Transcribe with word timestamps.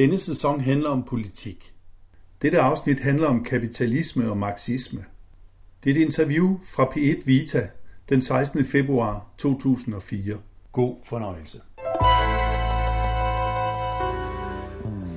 Denne 0.00 0.18
sæson 0.18 0.60
handler 0.60 0.90
om 0.90 1.02
politik. 1.02 1.74
Dette 2.42 2.60
afsnit 2.60 3.00
handler 3.00 3.26
om 3.28 3.44
kapitalisme 3.44 4.30
og 4.30 4.36
marxisme. 4.36 5.04
Det 5.84 5.90
er 5.90 5.94
et 5.94 6.00
interview 6.00 6.58
fra 6.74 6.84
P1 6.84 7.22
Vita 7.26 7.68
den 8.08 8.22
16. 8.22 8.64
februar 8.64 9.26
2004. 9.38 10.38
God 10.72 10.96
fornøjelse. 11.04 11.60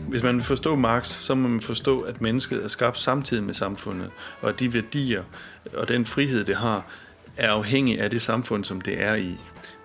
Hvis 0.10 0.24
man 0.24 0.36
vil 0.36 0.44
forstå 0.44 0.76
Marx, 0.76 1.08
så 1.08 1.36
må 1.36 1.48
man 1.48 1.62
forstå, 1.62 2.00
at 2.00 2.22
mennesket 2.22 2.64
er 2.64 2.68
skabt 2.68 3.00
samtidig 3.00 3.44
med 3.44 3.54
samfundet, 3.54 4.10
og 4.42 4.50
at 4.50 4.60
de 4.60 4.74
værdier 4.74 5.24
og 5.74 5.88
den 5.88 6.06
frihed, 6.06 6.44
det 6.44 6.56
har, 6.56 6.88
er 7.38 7.50
afhængig 7.50 8.00
af 8.00 8.10
det 8.10 8.22
samfund, 8.22 8.64
som 8.64 8.82
det 8.82 9.02
er 9.02 9.16
i. 9.16 9.38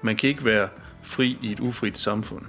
Man 0.03 0.17
kan 0.17 0.29
ikke 0.29 0.45
være 0.45 0.69
fri 1.03 1.39
i 1.43 1.53
et 1.53 1.61
ufrit 1.61 1.99
samfund. 1.99 2.45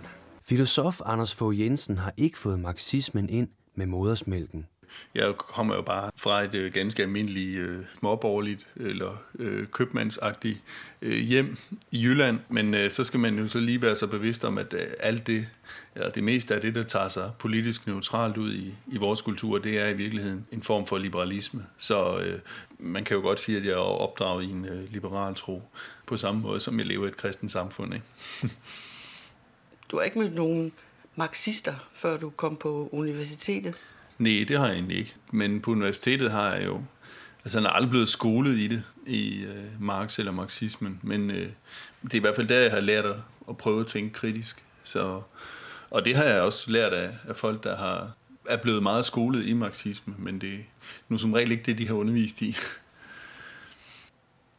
Filosof 0.50 1.02
Anders 1.06 1.36
Fogh 1.36 1.60
Jensen 1.60 1.98
har 1.98 2.14
ikke 2.18 2.38
fået 2.38 2.60
marxismen 2.60 3.30
ind 3.30 3.48
med 3.76 3.86
modersmælken. 3.86 4.68
Jeg 5.16 5.36
kommer 5.38 5.76
jo 5.76 5.82
bare 5.82 6.12
fra 6.16 6.44
et 6.44 6.54
øh, 6.54 6.74
ganske 6.74 7.04
almindeligt 7.04 7.58
øh, 7.58 7.86
småborgerligt 8.00 8.68
eller 8.76 9.24
øh, 9.40 9.68
købmandsagtigt 9.68 10.58
øh, 11.02 11.18
hjem 11.18 11.58
i 11.92 12.04
Jylland, 12.04 12.40
men 12.50 12.74
øh, 12.74 12.92
så 12.92 13.04
skal 13.04 13.20
man 13.20 13.40
jo 13.40 13.48
så 13.48 13.60
lige 13.60 13.82
være 13.82 13.96
så 13.96 14.08
bevidst 14.08 14.46
om, 14.46 14.58
at 14.58 14.74
øh, 14.74 14.88
alt 15.00 15.28
det, 15.28 15.48
eller 15.96 16.10
det 16.10 16.24
meste 16.24 16.56
af 16.56 16.62
det, 16.62 16.76
der 16.76 16.84
tager 16.84 17.10
sig 17.10 17.32
politisk 17.40 17.88
neutralt 17.88 18.38
ud 18.38 18.54
i, 18.54 18.74
i 18.88 18.98
vores 18.98 19.22
kultur, 19.22 19.58
det 19.58 19.80
er 19.80 19.88
i 19.88 19.94
virkeligheden 19.94 20.46
en 20.52 20.64
form 20.64 20.88
for 20.88 20.98
liberalisme. 20.98 21.66
Så 21.78 22.18
øh, 22.20 22.40
man 22.80 23.04
kan 23.04 23.16
jo 23.16 23.22
godt 23.22 23.40
sige, 23.40 23.58
at 23.58 23.66
jeg 23.66 23.72
er 23.72 23.78
opdraget 23.78 24.44
i 24.44 24.50
en 24.50 24.66
øh, 24.66 24.92
liberal 24.94 25.36
tro, 25.36 25.64
på 26.06 26.18
samme 26.18 26.42
måde 26.42 26.60
som 26.60 26.80
jeg 26.80 26.88
lever 26.88 27.06
i 27.06 27.10
et 27.10 27.18
kristent 27.18 27.52
samfund. 27.52 27.94
Ikke? 27.94 28.06
du 29.92 29.98
har 29.98 30.04
ikke 30.04 30.20
mødt 30.20 30.36
nogen 30.36 30.72
marxister, 31.16 31.76
før 31.94 32.18
du 32.18 32.30
kom 32.30 32.56
på 32.56 32.90
universitetet? 32.92 33.76
Nej, 34.18 34.46
det 34.48 34.58
har 34.58 34.66
jeg 34.66 34.74
egentlig 34.74 34.98
ikke. 34.98 35.16
Men 35.32 35.62
på 35.62 35.72
universitetet 35.72 36.32
har 36.32 36.54
jeg 36.54 36.66
jo... 36.66 36.82
Altså, 37.44 37.60
jeg 37.60 37.66
er 37.66 37.70
aldrig 37.70 37.90
blevet 37.90 38.10
skolet 38.10 38.58
i 38.58 38.68
det, 38.68 38.84
i 39.08 39.44
øh, 39.44 39.82
Marx 39.82 40.20
eller 40.20 40.32
marxismen. 40.32 41.00
Men 41.04 41.32
øh, 41.32 41.50
det 42.04 42.14
er 42.14 42.18
i 42.18 42.20
hvert 42.20 42.36
fald 42.36 42.48
der, 42.48 42.60
jeg 42.60 42.72
har 42.72 42.80
lært 42.80 43.06
at, 43.06 43.16
at 43.50 43.58
prøve 43.58 43.82
at 43.82 43.88
tænke 43.88 44.14
kritisk. 44.14 44.64
Så, 44.84 45.22
og 45.90 46.06
det 46.06 46.16
har 46.16 46.24
jeg 46.24 46.42
også 46.42 46.72
lært 46.72 46.94
af, 46.94 47.12
af 47.28 47.36
folk, 47.36 47.64
der 47.64 47.78
har, 47.78 48.12
er 48.46 48.58
blevet 48.58 48.84
meget 48.84 49.06
skolet 49.06 49.46
i 49.46 49.54
marxisme. 49.54 50.16
Men 50.18 50.42
det 50.42 50.54
er 50.54 50.64
nu 51.10 51.18
som 51.18 51.34
regel 51.34 51.52
ikke 51.52 51.64
det, 51.64 51.78
de 51.78 51.88
har 51.88 51.94
undervist 51.94 52.42
i. 52.42 52.56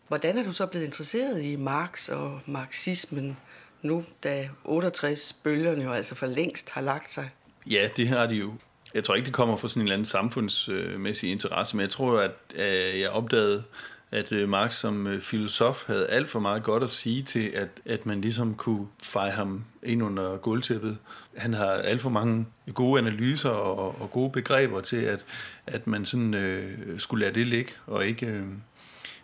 Hvordan 0.09 0.39
er 0.39 0.43
du 0.43 0.53
så 0.53 0.67
blevet 0.67 0.85
interesseret 0.85 1.45
i 1.45 1.57
Marx 1.57 2.09
og 2.09 2.41
marxismen 2.47 3.37
nu, 3.83 4.05
da 4.25 4.49
68-bølgerne 4.65 5.85
jo 5.85 5.93
altså 5.93 6.15
for 6.15 6.27
længst 6.27 6.71
har 6.71 6.81
lagt 6.81 7.11
sig? 7.11 7.31
Ja, 7.67 7.89
det 7.97 8.09
har 8.09 8.27
de 8.27 8.35
jo. 8.35 8.53
Jeg 8.95 9.05
tror 9.05 9.15
ikke, 9.15 9.27
det 9.27 9.35
kommer 9.35 9.57
fra 9.57 9.69
sådan 9.69 9.81
en 9.81 9.87
eller 9.87 9.95
anden 9.95 10.07
samfundsmæssig 10.07 11.31
interesse, 11.31 11.77
men 11.77 11.81
jeg 11.81 11.91
tror, 11.91 12.21
at 12.21 12.31
øh, 12.55 13.01
jeg 13.01 13.11
opdagede, 13.11 13.65
at 14.13 14.33
øh, 14.33 14.49
Marx 14.49 14.75
som 14.75 15.07
øh, 15.07 15.21
filosof 15.21 15.87
havde 15.87 16.07
alt 16.07 16.31
for 16.31 16.41
meget 16.41 16.63
godt 16.63 16.83
at 16.83 16.91
sige 16.91 17.23
til, 17.23 17.49
at, 17.49 17.69
at 17.85 18.07
man 18.07 18.21
ligesom 18.21 18.55
kunne 18.55 18.87
feje 19.03 19.31
ham 19.31 19.65
ind 19.83 20.03
under 20.03 20.37
gulvtæppet. 20.37 20.99
Han 21.37 21.55
har 21.55 21.67
alt 21.67 22.01
for 22.01 22.11
mange 22.11 22.47
gode 22.75 22.99
analyser 22.99 23.51
og, 23.51 24.01
og 24.01 24.11
gode 24.11 24.31
begreber 24.31 24.81
til, 24.81 24.97
at, 24.97 25.25
at 25.67 25.87
man 25.87 26.05
sådan 26.05 26.35
øh, 26.35 26.99
skulle 26.99 27.25
lade 27.25 27.39
det 27.39 27.47
ligge, 27.47 27.73
og 27.87 28.07
ikke 28.07 28.45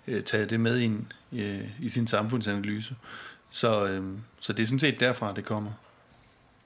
øh, 0.06 0.22
tage 0.22 0.46
det 0.46 0.60
med 0.60 0.78
ind 0.78 1.06
øh, 1.32 1.64
i 1.80 1.88
sin 1.88 2.06
samfundsanalyse. 2.06 2.94
Så, 3.50 3.86
øh, 3.86 4.04
så 4.40 4.52
det 4.52 4.62
er 4.62 4.66
sådan 4.66 4.78
set 4.78 5.00
derfra, 5.00 5.32
det 5.32 5.44
kommer. 5.44 5.70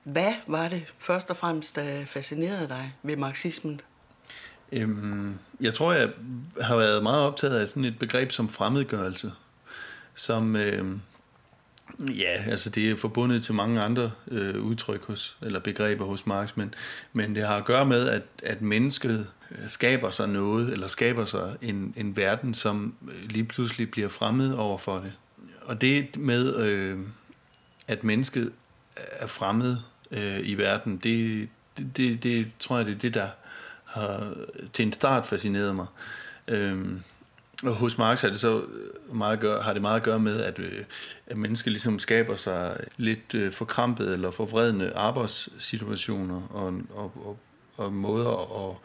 Hvad 0.02 0.32
var 0.46 0.68
det 0.68 0.84
først 0.98 1.30
og 1.30 1.36
fremmest, 1.36 1.76
der 1.76 2.04
fascinerede 2.06 2.68
dig 2.68 2.94
ved 3.02 3.16
marxismen? 3.16 3.80
Øhm, 4.72 5.38
jeg 5.60 5.74
tror, 5.74 5.92
jeg 5.92 6.10
har 6.60 6.76
været 6.76 7.02
meget 7.02 7.22
optaget 7.22 7.58
af 7.58 7.68
sådan 7.68 7.84
et 7.84 7.98
begreb 7.98 8.32
som 8.32 8.48
fremmedgørelse, 8.48 9.32
som, 10.14 10.56
øh, 10.56 10.96
ja, 11.98 12.44
altså 12.46 12.70
det 12.70 12.90
er 12.90 12.96
forbundet 12.96 13.44
til 13.44 13.54
mange 13.54 13.80
andre 13.80 14.10
øh, 14.28 14.64
udtryk 14.64 15.04
hos, 15.04 15.36
eller 15.42 15.60
begreber 15.60 16.04
hos 16.04 16.26
Marx, 16.26 16.56
men, 16.56 16.74
men 17.12 17.34
det 17.34 17.46
har 17.46 17.56
at 17.56 17.64
gøre 17.64 17.86
med, 17.86 18.08
at, 18.08 18.22
at 18.42 18.62
mennesket 18.62 19.26
øh, 19.50 19.68
skaber 19.68 20.10
sig 20.10 20.28
noget, 20.28 20.72
eller 20.72 20.86
skaber 20.86 21.24
sig 21.24 21.56
en, 21.62 21.94
en 21.96 22.16
verden, 22.16 22.54
som 22.54 22.94
øh, 23.08 23.30
lige 23.30 23.44
pludselig 23.44 23.90
bliver 23.90 24.08
fremmed 24.08 24.52
over 24.52 24.78
for 24.78 24.98
det. 24.98 25.12
Og 25.60 25.80
det 25.80 26.16
med, 26.16 26.56
øh, 26.56 26.98
at 27.88 28.04
mennesket 28.04 28.52
er 28.96 29.26
fremmed 29.26 29.76
øh, 30.10 30.40
i 30.42 30.54
verden, 30.54 30.96
det, 30.96 31.48
det, 31.76 31.96
det, 31.96 32.22
det 32.22 32.50
tror 32.58 32.76
jeg, 32.76 32.86
det 32.86 32.94
er 32.94 32.98
det, 32.98 33.14
der 33.14 33.28
har 33.84 34.34
til 34.72 34.86
en 34.86 34.92
start 34.92 35.26
fascineret 35.26 35.76
mig. 35.76 35.86
Øh, 36.48 36.86
og 37.62 37.74
hos 37.74 37.98
Marx 37.98 38.22
har 38.22 38.28
det 38.28 38.40
så 38.40 38.64
meget 39.12 39.40
gør, 39.40 39.62
har 39.62 39.72
det 39.72 39.82
meget 39.82 39.96
at 39.96 40.02
gøre 40.02 40.18
med, 40.18 40.40
at, 40.40 40.58
øh, 40.58 40.84
at 41.26 41.36
mennesker 41.36 41.70
ligesom 41.70 41.98
skaber 41.98 42.36
sig 42.36 42.76
lidt 42.96 43.34
øh, 43.34 43.52
forkrampet 43.52 44.12
eller 44.12 44.30
forvredende 44.30 44.92
arbejdssituationer 44.94 46.42
og, 46.50 46.66
og, 46.94 47.12
og, 47.26 47.38
og 47.76 47.92
måder 47.92 48.68
at 48.68 48.76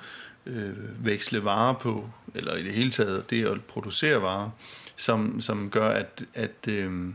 øh, 0.54 1.06
veksle 1.06 1.44
varer 1.44 1.74
på, 1.74 2.10
eller 2.34 2.56
i 2.56 2.64
det 2.64 2.74
hele 2.74 2.92
taget 2.92 3.30
det 3.30 3.46
at 3.46 3.64
producere 3.64 4.22
varer, 4.22 4.50
som, 4.98 5.42
som 5.42 5.70
gør, 5.70 5.90
at, 5.90 6.24
at, 6.34 6.68
øh, 6.68 7.14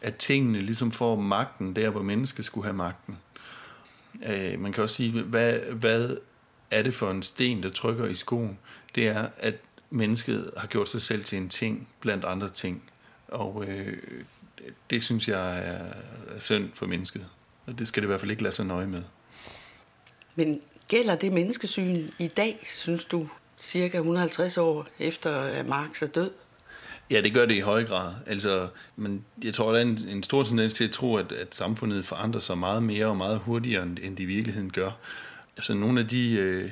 at 0.00 0.16
tingene 0.16 0.60
ligesom 0.60 0.92
får 0.92 1.16
magten 1.16 1.76
der, 1.76 1.90
hvor 1.90 2.02
mennesket 2.02 2.44
skulle 2.44 2.64
have 2.64 2.76
magten. 2.76 3.18
Øh, 4.26 4.60
man 4.60 4.72
kan 4.72 4.82
også 4.82 4.96
sige, 4.96 5.22
hvad, 5.22 5.58
hvad 5.58 6.16
er 6.70 6.82
det 6.82 6.94
for 6.94 7.10
en 7.10 7.22
sten, 7.22 7.62
der 7.62 7.68
trykker 7.68 8.06
i 8.06 8.14
skoen? 8.14 8.58
Det 8.94 9.08
er, 9.08 9.28
at 9.38 9.54
mennesket 9.90 10.50
har 10.56 10.66
gjort 10.66 10.88
sig 10.88 11.02
selv 11.02 11.24
til 11.24 11.38
en 11.38 11.48
ting 11.48 11.88
blandt 12.00 12.24
andre 12.24 12.48
ting. 12.48 12.82
Og 13.28 13.64
øh, 13.68 13.98
det 14.90 15.04
synes 15.04 15.28
jeg 15.28 15.58
er, 15.58 15.92
er 16.34 16.38
synd 16.38 16.70
for 16.74 16.86
mennesket. 16.86 17.26
Og 17.66 17.78
det 17.78 17.88
skal 17.88 18.02
det 18.02 18.06
i 18.06 18.08
hvert 18.08 18.20
fald 18.20 18.30
ikke 18.30 18.42
lade 18.42 18.54
sig 18.54 18.64
nøje 18.64 18.86
med. 18.86 19.02
Men 20.34 20.60
gælder 20.88 21.14
det 21.14 21.32
menneskesyn 21.32 22.08
i 22.18 22.28
dag, 22.28 22.60
synes 22.74 23.04
du, 23.04 23.28
cirka 23.58 23.96
150 23.96 24.58
år 24.58 24.86
efter 24.98 25.40
at 25.40 25.66
Marx 25.66 26.02
er 26.02 26.06
død? 26.06 26.30
Ja, 27.12 27.20
det 27.20 27.34
gør 27.34 27.46
det 27.46 27.54
i 27.54 27.60
høj 27.60 27.84
grad. 27.84 28.12
Altså, 28.26 28.68
men 28.96 29.24
jeg 29.44 29.54
tror, 29.54 29.72
der 29.72 29.78
er 29.78 29.82
en, 29.82 29.98
en 30.08 30.22
stor 30.22 30.42
tendens 30.42 30.74
til 30.74 30.84
at 30.84 30.90
tro, 30.90 31.16
at, 31.16 31.32
at 31.32 31.54
samfundet 31.54 32.04
forandrer 32.04 32.40
sig 32.40 32.58
meget 32.58 32.82
mere 32.82 33.06
og 33.06 33.16
meget 33.16 33.38
hurtigere, 33.38 33.82
end, 33.82 33.98
end 34.02 34.16
det 34.16 34.22
i 34.22 34.26
virkeligheden 34.26 34.70
gør. 34.70 34.90
Altså, 35.56 35.74
nogle 35.74 36.00
af 36.00 36.08
de 36.08 36.32
øh, 36.32 36.70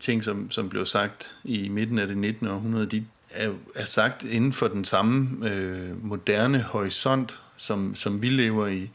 ting, 0.00 0.24
som, 0.24 0.50
som 0.50 0.68
blev 0.68 0.86
sagt 0.86 1.34
i 1.44 1.68
midten 1.68 1.98
af 1.98 2.06
det 2.06 2.16
19. 2.16 2.46
århundrede, 2.46 2.86
de 2.86 3.04
er, 3.30 3.50
er 3.74 3.84
sagt 3.84 4.24
inden 4.24 4.52
for 4.52 4.68
den 4.68 4.84
samme 4.84 5.48
øh, 5.48 6.04
moderne 6.04 6.62
horisont, 6.62 7.38
som, 7.56 7.94
som 7.94 8.22
vi 8.22 8.28
lever 8.28 8.66
i. 8.66 8.90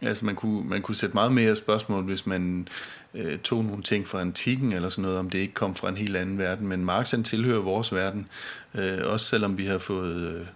Altså, 0.00 0.24
man 0.24 0.34
kunne, 0.34 0.68
man 0.68 0.82
kunne 0.82 0.94
sætte 0.94 1.14
meget 1.14 1.32
mere 1.32 1.56
spørgsmål, 1.56 2.04
hvis 2.04 2.26
man 2.26 2.68
øh, 3.14 3.38
tog 3.38 3.64
nogle 3.64 3.82
ting 3.82 4.08
fra 4.08 4.20
antikken 4.20 4.72
eller 4.72 4.88
sådan 4.88 5.02
noget, 5.02 5.18
om 5.18 5.30
det 5.30 5.38
ikke 5.38 5.54
kom 5.54 5.74
fra 5.74 5.88
en 5.88 5.96
helt 5.96 6.16
anden 6.16 6.38
verden. 6.38 6.68
Men 6.68 6.84
Marx 6.84 7.10
han 7.10 7.24
tilhører 7.24 7.60
vores 7.60 7.94
verden, 7.94 8.28
øh, 8.74 8.98
også 9.02 9.26
selvom 9.26 9.58
vi 9.58 9.66
har 9.66 9.78
fået 9.78 10.16
øh, 10.16 10.46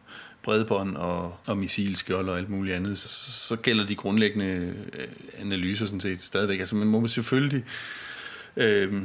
bredbånd 0.42 0.96
og, 0.96 1.36
og 1.46 1.56
missilskjold 1.56 2.28
og 2.28 2.38
alt 2.38 2.50
muligt 2.50 2.76
andet, 2.76 2.98
så, 2.98 3.08
så 3.48 3.56
gælder 3.56 3.86
de 3.86 3.94
grundlæggende 3.94 4.74
øh, 4.98 5.08
analyser 5.40 5.86
sådan 5.86 6.00
set 6.00 6.22
stadigvæk. 6.22 6.60
Altså 6.60 6.76
man 6.76 6.86
må 6.86 7.06
selvfølgelig 7.06 7.64
øh, 8.56 9.02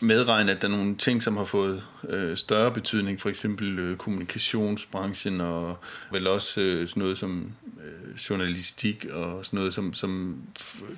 medregne, 0.00 0.52
at 0.52 0.62
der 0.62 0.68
er 0.68 0.72
nogle 0.72 0.94
ting, 0.94 1.22
som 1.22 1.36
har 1.36 1.44
fået 1.44 1.82
øh, 2.08 2.36
større 2.36 2.72
betydning, 2.72 3.20
for 3.20 3.28
eksempel 3.28 3.78
øh, 3.78 3.96
kommunikationsbranchen 3.96 5.40
og 5.40 5.78
vel 6.10 6.26
også 6.26 6.60
øh, 6.60 6.88
sådan 6.88 7.00
noget 7.00 7.18
som 7.18 7.52
øh, 7.84 8.16
journalistik 8.30 9.06
og 9.12 9.44
sådan 9.44 9.56
noget, 9.56 9.74
som, 9.74 9.94
som 9.94 10.42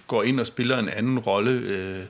går 0.06 0.22
ind 0.22 0.40
og 0.40 0.46
spiller 0.46 0.78
en 0.78 0.88
anden 0.88 1.18
rolle. 1.18 1.50
Øh, 1.50 2.04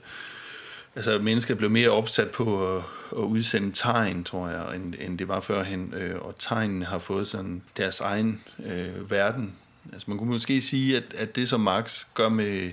altså 0.97 1.19
mennesker 1.19 1.55
blev 1.55 1.71
mere 1.71 1.91
opsat 1.91 2.31
på 2.31 2.77
at, 2.77 2.83
at 3.13 3.23
udsende 3.23 3.73
tegn, 3.73 4.25
tror 4.25 4.49
jeg, 4.49 4.77
end, 4.77 4.95
end 5.01 5.19
det 5.19 5.29
var 5.29 5.41
førhen, 5.41 5.95
øh, 5.97 6.19
og 6.21 6.35
tegnene 6.39 6.85
har 6.85 6.99
fået 6.99 7.29
sådan 7.29 7.63
deres 7.77 8.01
egen 8.01 8.43
øh, 8.67 9.11
verden. 9.11 9.53
Altså 9.93 10.11
man 10.11 10.19
kunne 10.19 10.31
måske 10.31 10.61
sige, 10.61 10.97
at, 10.97 11.15
at 11.15 11.37
det 11.37 11.49
som 11.49 11.61
Marx 11.61 12.05
gør 12.15 12.29
med 12.29 12.71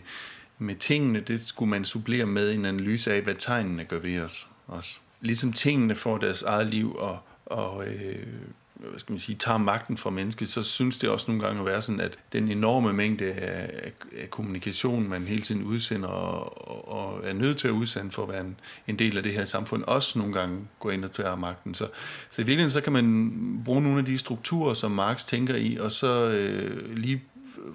med 0.61 0.75
tingene, 0.75 1.19
det 1.19 1.41
skulle 1.45 1.69
man 1.69 1.85
supplere 1.85 2.25
med 2.25 2.51
en 2.51 2.65
analyse 2.65 3.13
af, 3.13 3.21
hvad 3.21 3.35
tegnene 3.35 3.83
gør 3.85 3.99
ved 3.99 4.19
os 4.19 4.47
også. 4.67 4.97
Ligesom 5.21 5.53
tingene 5.53 5.95
får 5.95 6.17
deres 6.17 6.43
eget 6.43 6.67
liv 6.67 6.95
og, 6.95 7.19
og 7.45 7.87
øh, 7.87 8.27
hvad 8.75 8.99
skal 8.99 9.13
man 9.13 9.19
sige, 9.19 9.35
tager 9.35 9.57
magten 9.57 9.97
fra 9.97 10.09
mennesket, 10.09 10.49
så 10.49 10.63
synes 10.63 10.97
det 10.97 11.09
også 11.09 11.31
nogle 11.31 11.43
gange 11.43 11.59
at 11.59 11.65
være 11.65 11.81
sådan, 11.81 11.99
at 11.99 12.17
den 12.33 12.47
enorme 12.47 12.93
mængde 12.93 13.33
af, 13.33 13.91
af 14.17 14.29
kommunikation, 14.29 15.09
man 15.09 15.23
hele 15.23 15.41
tiden 15.41 15.63
udsender 15.63 16.07
og, 16.07 16.87
og 16.87 17.27
er 17.27 17.33
nødt 17.33 17.57
til 17.57 17.67
at 17.67 17.71
udsende 17.71 18.11
for 18.11 18.23
at 18.23 18.29
være 18.29 18.41
en, 18.41 18.59
en 18.87 18.99
del 18.99 19.17
af 19.17 19.23
det 19.23 19.33
her 19.33 19.45
samfund, 19.45 19.83
også 19.83 20.19
nogle 20.19 20.33
gange 20.33 20.59
går 20.79 20.91
ind 20.91 21.05
og 21.05 21.11
tager 21.11 21.35
magten. 21.35 21.75
Så, 21.75 21.87
så 22.31 22.41
i 22.41 22.45
virkeligheden 22.45 22.71
så 22.71 22.81
kan 22.81 22.93
man 22.93 23.61
bruge 23.65 23.81
nogle 23.81 23.99
af 23.99 24.05
de 24.05 24.17
strukturer, 24.17 24.73
som 24.73 24.91
Marx 24.91 25.25
tænker 25.25 25.55
i, 25.55 25.77
og 25.77 25.91
så 25.91 26.27
øh, 26.27 26.97
lige 26.97 27.21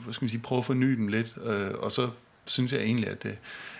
hvad 0.05 0.15
skal 0.15 0.25
man 0.25 0.31
sige, 0.31 0.41
prøve 0.41 0.59
at 0.59 0.65
forny 0.65 0.97
dem 0.97 1.09
lidt, 1.09 1.35
øh, 1.45 1.71
og 1.79 1.93
så 1.93 2.11
synes 2.47 2.73
jeg 2.73 2.81
egentlig, 2.81 3.11
at, 3.11 3.25
øh, 3.25 3.33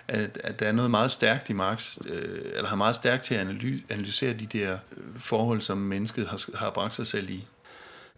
at, 0.09 0.39
at 0.45 0.61
der 0.61 0.67
er 0.67 0.73
noget 0.73 0.91
meget 0.91 1.11
stærkt 1.11 1.51
i 1.51 1.53
Marx, 1.53 1.99
øh, 2.07 2.41
eller 2.55 2.69
har 2.69 2.77
meget 2.77 2.97
stærkt 2.97 3.25
til 3.25 3.35
at 3.35 3.47
analysere 3.91 4.33
de 4.33 4.47
der 4.47 4.79
øh, 4.97 5.05
forhold, 5.17 5.61
som 5.61 5.79
mennesket 5.79 6.27
har, 6.27 6.57
har 6.59 6.71
bragt 6.71 6.95
sig 6.95 7.07
selv 7.07 7.31
i. 7.31 7.47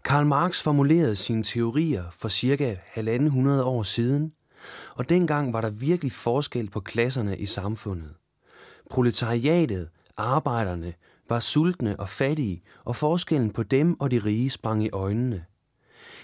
Karl 0.03 0.25
Marx 0.25 0.61
formulerede 0.61 1.15
sine 1.15 1.43
teorier 1.43 2.03
for 2.17 2.29
cirka 2.29 2.75
halvanden 2.85 3.29
hundrede 3.29 3.63
år 3.63 3.83
siden, 3.83 4.33
og 4.95 5.09
dengang 5.09 5.53
var 5.53 5.61
der 5.61 5.69
virkelig 5.69 6.11
forskel 6.11 6.69
på 6.69 6.79
klasserne 6.79 7.37
i 7.37 7.45
samfundet. 7.45 8.13
Proletariatet, 8.89 9.89
arbejderne, 10.17 10.93
var 11.29 11.39
sultne 11.39 11.99
og 11.99 12.09
fattige, 12.09 12.61
og 12.85 12.95
forskellen 12.95 13.49
på 13.49 13.63
dem 13.63 13.99
og 13.99 14.11
de 14.11 14.19
rige 14.19 14.49
sprang 14.49 14.83
i 14.83 14.89
øjnene. 14.89 15.45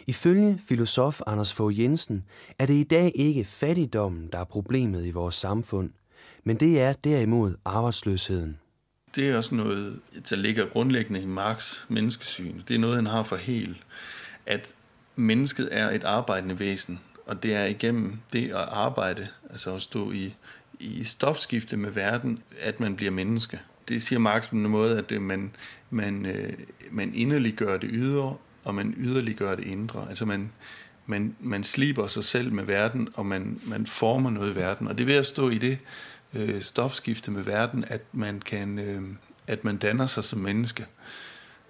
Ifølge 0.07 0.59
filosof 0.67 1.21
Anders 1.27 1.53
Fogh 1.53 1.79
Jensen 1.79 2.23
er 2.59 2.65
det 2.65 2.73
i 2.73 2.83
dag 2.83 3.11
ikke 3.15 3.45
fattigdommen, 3.45 4.29
der 4.31 4.39
er 4.39 4.43
problemet 4.43 5.05
i 5.05 5.11
vores 5.11 5.35
samfund, 5.35 5.89
men 6.43 6.57
det 6.57 6.81
er 6.81 6.93
derimod 6.93 7.53
arbejdsløsheden. 7.65 8.57
Det 9.15 9.29
er 9.29 9.37
også 9.37 9.55
noget, 9.55 9.99
der 10.29 10.35
ligger 10.35 10.65
grundlæggende 10.65 11.21
i 11.21 11.25
Marx 11.25 11.79
menneskesyn. 11.87 12.61
Det 12.67 12.75
er 12.75 12.79
noget, 12.79 12.95
han 12.95 13.05
har 13.05 13.23
for 13.23 13.35
helt, 13.35 13.77
at 14.45 14.73
mennesket 15.15 15.69
er 15.71 15.89
et 15.89 16.03
arbejdende 16.03 16.59
væsen, 16.59 16.99
og 17.25 17.43
det 17.43 17.55
er 17.55 17.65
igennem 17.65 18.19
det 18.33 18.49
at 18.49 18.55
arbejde, 18.55 19.27
altså 19.49 19.75
at 19.75 19.81
stå 19.81 20.11
i, 20.11 20.35
i 20.79 21.03
stofskifte 21.03 21.77
med 21.77 21.91
verden, 21.91 22.43
at 22.59 22.79
man 22.79 22.95
bliver 22.95 23.11
menneske. 23.11 23.59
Det 23.87 24.03
siger 24.03 24.19
Marx 24.19 24.49
på 24.49 24.55
en 24.55 24.61
måde, 24.61 24.97
at 24.97 25.21
man, 25.21 25.55
man, 25.89 26.25
øh, 26.25 26.53
man 26.91 27.13
inderliggør 27.13 27.77
det 27.77 27.89
ydre, 27.93 28.35
og 28.65 28.75
man 28.75 28.93
yderliggør 28.97 29.55
det 29.55 29.63
indre. 29.63 30.05
Altså 30.09 30.25
man, 30.25 30.51
man, 31.05 31.35
man 31.39 31.63
sliber 31.63 32.07
sig 32.07 32.23
selv 32.23 32.53
med 32.53 32.63
verden, 32.63 33.09
og 33.13 33.25
man, 33.25 33.61
man 33.65 33.85
former 33.85 34.29
noget 34.29 34.51
i 34.51 34.55
verden. 34.55 34.87
Og 34.87 34.97
det 34.97 35.03
er 35.03 35.07
ved 35.07 35.15
at 35.15 35.25
stå 35.25 35.49
i 35.49 35.57
det 35.57 35.77
øh, 36.33 36.61
stofskifte 36.61 37.31
med 37.31 37.43
verden, 37.43 37.85
at 37.87 38.01
man, 38.11 38.39
kan, 38.39 38.79
øh, 38.79 39.01
at 39.47 39.63
man 39.63 39.77
danner 39.77 40.05
sig 40.05 40.23
som 40.23 40.39
menneske. 40.39 40.85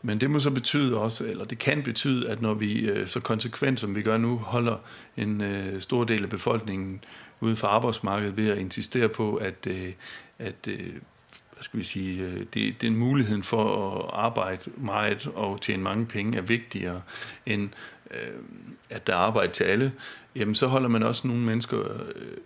Men 0.01 0.21
det 0.21 0.31
må 0.31 0.39
så 0.39 0.51
betyde 0.51 0.97
også, 0.97 1.25
eller 1.25 1.45
det 1.45 1.59
kan 1.59 1.83
betyde, 1.83 2.30
at 2.30 2.42
når 2.42 2.53
vi 2.53 2.89
øh, 2.89 3.07
så 3.07 3.19
konsekvent 3.19 3.80
som 3.80 3.95
vi 3.95 4.01
gør 4.01 4.18
nu, 4.18 4.38
holder 4.38 4.77
en 5.18 5.41
øh, 5.41 5.81
stor 5.81 6.03
del 6.03 6.24
af 6.24 6.30
befolkningen 6.30 7.03
ude 7.39 7.56
for 7.56 7.68
arbejdsmarkedet 7.68 8.38
ved 8.38 8.50
at 8.50 8.57
insistere 8.57 9.09
på, 9.09 9.36
at, 9.36 9.68
øh, 9.68 9.94
at 10.39 10.68
øh, 10.68 10.94
skal 11.65 11.79
vi 11.79 11.83
sige, 11.83 12.21
øh, 12.21 12.45
det, 12.53 12.81
den 12.81 12.95
muligheden 12.95 13.44
for 13.44 13.91
at 13.91 14.09
arbejde 14.13 14.71
meget 14.77 15.27
og 15.27 15.62
tjene 15.62 15.83
mange 15.83 16.06
penge 16.06 16.38
er 16.38 16.41
vigtigere 16.41 17.01
end 17.45 17.69
øh, 18.12 18.17
at 18.89 19.07
der 19.07 19.13
er 19.13 19.17
arbejde 19.17 19.51
til 19.51 19.63
alle, 19.63 19.94
jamen 20.35 20.56
så 20.56 20.67
holder 20.67 20.89
man 20.89 21.03
også 21.03 21.27
nogle 21.27 21.44
mennesker 21.44 21.79
øh, 21.79 22.38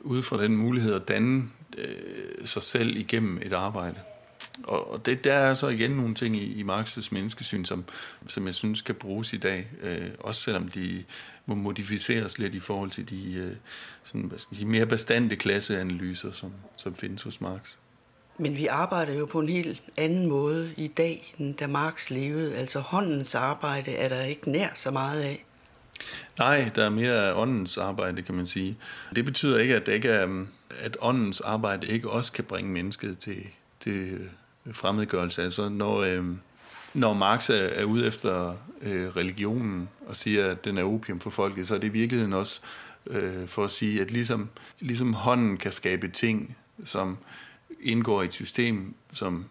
ude 0.00 0.22
fra 0.22 0.42
den 0.42 0.56
mulighed 0.56 0.94
at 0.94 1.08
danne 1.08 1.42
øh, 1.78 2.46
sig 2.46 2.62
selv 2.62 2.96
igennem 2.96 3.38
et 3.42 3.52
arbejde. 3.52 3.96
Og, 4.62 4.90
og 4.90 5.06
det, 5.06 5.24
der 5.24 5.34
er 5.34 5.54
så 5.54 5.68
igen 5.68 5.90
nogle 5.90 6.14
ting 6.14 6.36
i, 6.36 6.60
i 6.60 6.62
Marx's 6.62 7.08
menneskesyn, 7.10 7.64
som, 7.64 7.84
som 8.26 8.46
jeg 8.46 8.54
synes 8.54 8.82
kan 8.82 8.94
bruges 8.94 9.32
i 9.32 9.36
dag, 9.36 9.66
øh, 9.82 10.08
også 10.18 10.40
selvom 10.40 10.68
de 10.68 11.04
må 11.46 11.54
modificeres 11.54 12.38
lidt 12.38 12.54
i 12.54 12.60
forhold 12.60 12.90
til 12.90 13.10
de 13.10 13.34
øh, 13.34 13.56
sådan, 14.04 14.26
hvad 14.26 14.38
skal 14.38 14.48
man 14.50 14.56
sige, 14.56 14.68
mere 14.68 14.86
bestandte 14.86 15.36
klasseanalyser, 15.36 16.32
som, 16.32 16.52
som 16.76 16.94
findes 16.94 17.22
hos 17.22 17.40
Marx. 17.40 17.76
Men 18.38 18.56
vi 18.56 18.66
arbejder 18.66 19.14
jo 19.14 19.26
på 19.26 19.40
en 19.40 19.48
helt 19.48 19.82
anden 19.96 20.26
måde 20.26 20.74
i 20.76 20.86
dag, 20.86 21.34
end 21.38 21.54
da 21.54 21.66
Marx 21.66 22.10
levede. 22.10 22.56
Altså 22.56 22.80
håndens 22.80 23.34
arbejde 23.34 23.90
er 23.90 24.08
der 24.08 24.22
ikke 24.22 24.50
nær 24.50 24.68
så 24.74 24.90
meget 24.90 25.22
af. 25.22 25.44
Nej, 26.38 26.70
der 26.74 26.84
er 26.84 26.88
mere 26.88 27.34
åndens 27.34 27.78
arbejde, 27.78 28.22
kan 28.22 28.34
man 28.34 28.46
sige. 28.46 28.76
Det 29.14 29.24
betyder 29.24 29.58
ikke, 29.58 29.76
at, 29.76 29.86
det 29.86 29.92
ikke 29.92 30.08
er, 30.08 30.26
mm, 30.26 30.48
at 30.80 30.96
åndens 31.00 31.40
arbejde 31.40 31.86
ikke 31.86 32.10
også 32.10 32.32
kan 32.32 32.44
bringe 32.44 32.70
mennesket 32.70 33.18
til, 33.18 33.46
til 33.80 34.12
øh, 34.66 34.74
fremmedgørelse. 34.74 35.42
Altså 35.42 35.68
når, 35.68 35.98
øh, 35.98 36.24
når 36.94 37.14
Marx 37.14 37.50
er, 37.50 37.54
er 37.54 37.84
ude 37.84 38.06
efter 38.06 38.56
øh, 38.82 39.16
religionen 39.16 39.88
og 40.06 40.16
siger, 40.16 40.50
at 40.50 40.64
den 40.64 40.78
er 40.78 40.84
opium 40.84 41.20
for 41.20 41.30
folket, 41.30 41.68
så 41.68 41.74
er 41.74 41.78
det 41.78 41.86
i 41.86 41.90
virkeligheden 41.90 42.32
også 42.32 42.60
øh, 43.06 43.48
for 43.48 43.64
at 43.64 43.70
sige, 43.70 44.00
at 44.00 44.10
ligesom, 44.10 44.48
ligesom 44.80 45.14
hånden 45.14 45.56
kan 45.56 45.72
skabe 45.72 46.08
ting, 46.08 46.56
som 46.84 47.18
indgår 47.82 48.22
i 48.22 48.24
et 48.24 48.32
system, 48.32 48.94
som 49.12 49.44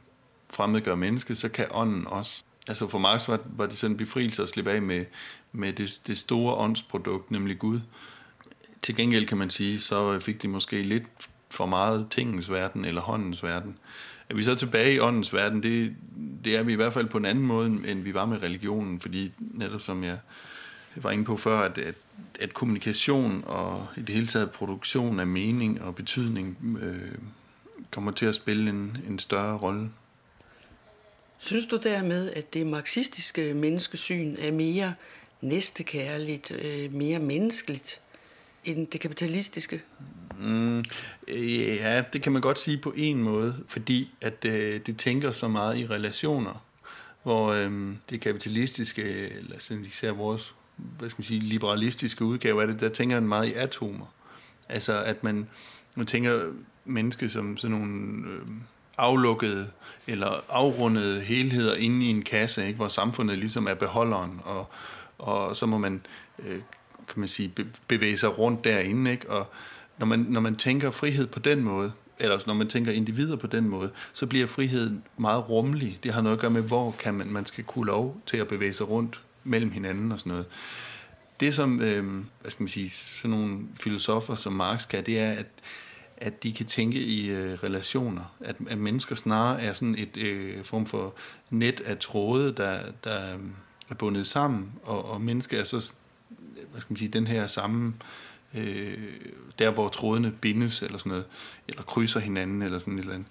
fremmedgør 0.50 0.95
mennesket, 0.95 1.38
så 1.38 1.50
kan 1.50 1.65
ånden 1.71 2.07
også. 2.07 2.44
Altså 2.68 2.88
for 2.88 2.97
Marx 2.97 3.27
var, 3.27 3.39
var 3.45 3.65
det 3.65 3.77
sådan 3.77 3.94
en 3.94 3.97
befrielse 3.97 4.44
at 4.44 4.50
slippe 4.50 4.71
af 4.71 4.81
med, 4.81 5.06
med 5.51 5.74
det, 5.74 6.01
det 6.07 6.18
store 6.18 6.56
åndsprodukt, 6.56 7.31
nemlig 7.31 7.59
Gud. 7.59 7.79
Til 8.81 8.95
gengæld 8.95 9.25
kan 9.25 9.38
man 9.38 9.50
sige, 9.50 9.79
så 9.79 10.19
fik 10.19 10.41
de 10.41 10.47
måske 10.47 10.81
lidt 10.81 11.03
for 11.50 11.65
meget 11.65 12.07
tingens 12.09 12.51
verden 12.51 12.85
eller 12.85 13.01
håndens 13.01 13.44
verden. 13.44 13.77
Er 14.29 14.35
vi 14.35 14.44
så 14.44 14.56
tilbage 14.56 14.94
i 14.94 15.00
åndens 15.00 15.33
verden, 15.33 15.63
det, 15.63 15.95
det 16.44 16.56
er 16.56 16.63
vi 16.63 16.74
i 16.74 16.75
hvert 16.75 16.94
fald 16.94 17.07
på 17.07 17.18
en 17.18 17.25
anden 17.25 17.45
måde, 17.45 17.68
end 17.68 18.03
vi 18.03 18.13
var 18.13 18.25
med 18.25 18.44
religionen, 18.44 19.00
fordi 19.00 19.31
netop 19.39 19.81
som 19.81 20.03
jeg 20.03 20.18
var 20.95 21.12
inde 21.12 21.25
på 21.25 21.38
før, 21.38 21.59
at, 21.59 21.77
at, 21.77 21.95
at 22.39 22.53
kommunikation 22.53 23.44
og 23.45 23.88
i 23.97 24.01
det 24.01 24.15
hele 24.15 24.27
taget 24.27 24.51
produktion 24.51 25.19
af 25.19 25.27
mening 25.27 25.81
og 25.81 25.95
betydning 25.95 26.77
øh, 26.81 27.18
kommer 27.91 28.12
til 28.12 28.25
at 28.25 28.35
spille 28.35 28.69
en, 28.69 28.97
en 29.09 29.19
større 29.19 29.57
rolle. 29.57 29.89
Synes 31.38 31.65
du 31.65 31.79
dermed, 31.83 32.31
at 32.31 32.53
det 32.53 32.68
marxistiske 32.68 33.53
menneskesyn 33.53 34.35
er 34.39 34.51
mere 34.51 34.94
næstekærligt, 35.41 36.51
øh, 36.51 36.94
mere 36.94 37.19
menneskeligt 37.19 38.01
end 38.65 38.88
det 38.88 39.01
kapitalistiske? 39.01 39.81
Mm, 40.39 40.83
ja, 41.27 42.03
det 42.13 42.21
kan 42.21 42.31
man 42.31 42.41
godt 42.41 42.59
sige 42.59 42.77
på 42.77 42.94
en 42.95 43.24
måde, 43.24 43.56
fordi 43.68 44.12
at 44.21 44.45
øh, 44.45 44.81
det 44.85 44.97
tænker 44.97 45.31
så 45.31 45.47
meget 45.47 45.77
i 45.77 45.88
relationer, 45.88 46.65
hvor 47.24 47.47
øh, 47.47 47.94
det 48.09 48.21
kapitalistiske, 48.21 49.03
eller 49.29 49.59
sådan 49.59 49.85
især 49.85 50.12
vores 50.12 50.56
hvad 50.77 51.09
skal 51.09 51.19
man 51.19 51.25
sige, 51.25 51.39
liberalistiske 51.39 52.25
udgave 52.25 52.62
af 52.62 52.68
det, 52.68 52.79
der 52.79 52.89
tænker 52.89 53.19
man 53.19 53.29
meget 53.29 53.47
i 53.47 53.53
atomer. 53.53 54.06
Altså 54.69 55.03
at 55.03 55.24
man, 55.24 55.50
nu 55.98 56.04
tænker 56.04 56.42
menneske 56.86 57.30
som 57.30 57.58
sådan 57.58 57.78
nogle 57.78 58.28
øh, 58.28 58.42
aflukkede 58.98 59.68
eller 60.08 60.44
afrundede 60.50 61.22
helheder 61.22 61.76
inde 61.76 62.06
i 62.06 62.10
en 62.10 62.22
kasse, 62.22 62.68
ikke, 62.68 62.78
hvor 62.78 62.88
samfundet 62.88 63.38
ligesom 63.38 63.68
er 63.68 63.74
beholderen, 63.74 64.42
og, 64.44 64.68
og 65.18 65.58
så 65.58 65.66
må 65.66 65.77
man, 65.77 66.01
øh, 66.39 66.60
kan 67.08 67.20
man 67.20 67.27
sige, 67.27 67.51
bevæge 67.88 68.18
sig 68.18 68.38
rundt 68.39 68.63
derinde, 68.63 69.12
ikke? 69.12 69.30
og 69.30 69.48
når 69.98 70.06
man, 70.06 70.20
når 70.20 70.42
man 70.42 70.56
tænker 70.56 70.92
frihed 70.92 71.27
på 71.27 71.39
den 71.39 71.63
måde, 71.63 71.92
eller 72.20 72.34
altså, 72.34 72.50
når 72.50 72.54
man 72.54 72.68
tænker 72.68 72.92
individer 72.92 73.36
på 73.36 73.48
den 73.48 73.70
måde, 73.70 73.89
så 74.13 74.25
bliver 74.25 74.48
friheden 74.48 75.04
meget 75.18 75.50
rummelig. 75.50 76.00
Det 76.04 76.13
har 76.13 76.22
noget 76.22 76.36
at 76.36 76.42
gøre 76.42 76.51
med, 76.51 76.62
hvor 76.62 76.92
kan 76.92 77.13
man, 77.13 77.27
man 77.27 77.46
skal 77.46 77.63
kunne 77.63 77.86
lov 77.86 78.22
til 78.25 78.38
at 78.38 78.48
bevæge 78.48 78.74
sig 78.74 78.89
rundt 78.89 79.22
mellem 79.44 79.72
hinanden 79.72 80.12
og 80.12 80.20
sådan 80.20 80.30
noget. 80.30 80.46
Det 81.39 81.54
som, 81.54 81.82
øh, 81.82 82.24
hvad 82.42 82.51
skal 82.51 82.63
man 82.63 82.70
sige, 82.70 82.89
sådan 82.89 83.32
nogle 83.32 83.60
filosofer 83.82 84.36
som 84.36 84.54
Marx 84.54 84.88
kan, 84.88 85.06
det 85.06 85.20
er, 85.20 85.32
at, 85.32 85.46
at 86.17 86.43
de 86.43 86.53
kan 86.53 86.65
tænke 86.65 87.00
i 87.00 87.29
øh, 87.29 87.53
relationer. 87.63 88.36
At, 88.39 88.55
at 88.69 88.77
mennesker 88.77 89.15
snarere 89.15 89.62
er 89.62 89.74
sådan 89.74 89.95
et 89.97 90.17
øh, 90.17 90.63
form 90.63 90.86
for 90.86 91.13
net 91.50 91.81
af 91.81 91.97
tråde, 91.97 92.53
der, 92.57 92.81
der 93.03 93.33
øh, 93.33 93.39
er 93.89 93.95
bundet 93.95 94.27
sammen, 94.27 94.71
og, 94.83 95.05
og 95.05 95.21
mennesker 95.21 95.59
er 95.59 95.63
så, 95.63 95.93
hvad 96.71 96.81
skal 96.81 96.91
man 96.91 96.97
sige, 96.97 97.09
den 97.09 97.27
her 97.27 97.47
samme 97.47 97.93
øh, 98.53 98.97
der 99.59 99.69
hvor 99.69 99.88
trådene 99.88 100.31
bindes, 100.31 100.81
eller 100.81 100.97
sådan 100.97 101.09
noget, 101.09 101.25
eller 101.67 101.83
krydser 101.83 102.19
hinanden, 102.19 102.62
eller 102.62 102.79
sådan 102.79 102.93
et 102.93 103.00
eller 103.00 103.13
andet, 103.13 103.27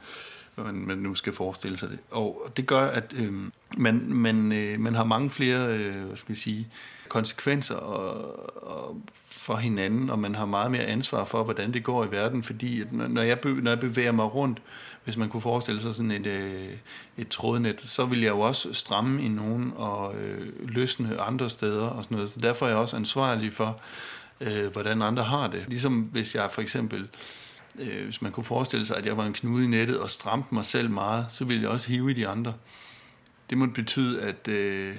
man, 0.64 0.74
man 0.74 0.98
nu 0.98 1.14
skal 1.14 1.32
forestille 1.32 1.78
sig 1.78 1.90
det. 1.90 1.98
Og 2.10 2.52
det 2.56 2.66
gør, 2.66 2.86
at 2.86 3.14
øh, 3.16 3.32
man, 3.76 4.06
man, 4.08 4.52
øh, 4.52 4.80
man 4.80 4.94
har 4.94 5.04
mange 5.04 5.30
flere, 5.30 5.66
øh, 5.68 6.04
hvad 6.06 6.16
skal 6.16 6.34
vi 6.34 6.40
sige, 6.40 6.68
konsekvenser 7.08 7.74
og, 7.74 8.66
og 8.66 9.00
for 9.26 9.56
hinanden, 9.56 10.10
og 10.10 10.18
man 10.18 10.34
har 10.34 10.46
meget 10.46 10.70
mere 10.70 10.84
ansvar 10.84 11.24
for, 11.24 11.44
hvordan 11.44 11.72
det 11.72 11.84
går 11.84 12.04
i 12.04 12.10
verden, 12.10 12.42
fordi 12.42 12.80
at 12.80 12.92
når, 12.92 13.22
jeg, 13.22 13.38
når 13.44 13.70
jeg 13.70 13.80
bevæger 13.80 14.12
mig 14.12 14.34
rundt, 14.34 14.62
hvis 15.04 15.16
man 15.16 15.28
kunne 15.28 15.40
forestille 15.40 15.80
sig 15.80 15.94
sådan 15.94 16.10
et, 16.10 16.26
øh, 16.26 16.72
et 17.18 17.28
trådnet, 17.28 17.80
så 17.80 18.04
vil 18.04 18.20
jeg 18.20 18.30
jo 18.30 18.40
også 18.40 18.72
stramme 18.72 19.22
i 19.22 19.28
nogen 19.28 19.72
og 19.76 20.14
øh, 20.14 20.68
løsne 20.68 21.20
andre 21.20 21.50
steder 21.50 21.86
og 21.86 22.04
sådan 22.04 22.14
noget. 22.14 22.30
Så 22.30 22.40
derfor 22.40 22.66
er 22.66 22.70
jeg 22.70 22.78
også 22.78 22.96
ansvarlig 22.96 23.52
for, 23.52 23.80
øh, 24.40 24.72
hvordan 24.72 25.02
andre 25.02 25.22
har 25.22 25.48
det. 25.48 25.64
Ligesom 25.68 26.00
hvis 26.00 26.34
jeg 26.34 26.48
for 26.52 26.62
eksempel, 26.62 27.00
øh, 27.00 27.08
hvis 28.04 28.22
man 28.22 28.32
kunne 28.32 28.44
forestille 28.44 28.86
sig, 28.86 28.96
at 28.96 29.06
jeg 29.06 29.16
var 29.16 29.24
en 29.24 29.32
knude 29.32 29.64
i 29.64 29.66
nettet 29.66 30.00
og 30.00 30.10
stramte 30.10 30.54
mig 30.54 30.64
selv 30.64 30.90
meget, 30.90 31.26
så 31.30 31.44
ville 31.44 31.62
jeg 31.62 31.70
også 31.70 31.88
hive 31.88 32.10
i 32.10 32.14
de 32.14 32.28
andre. 32.28 32.54
Det 33.50 33.58
må 33.58 33.66
betyde, 33.66 34.22
at 34.22 34.48
øh, 34.48 34.96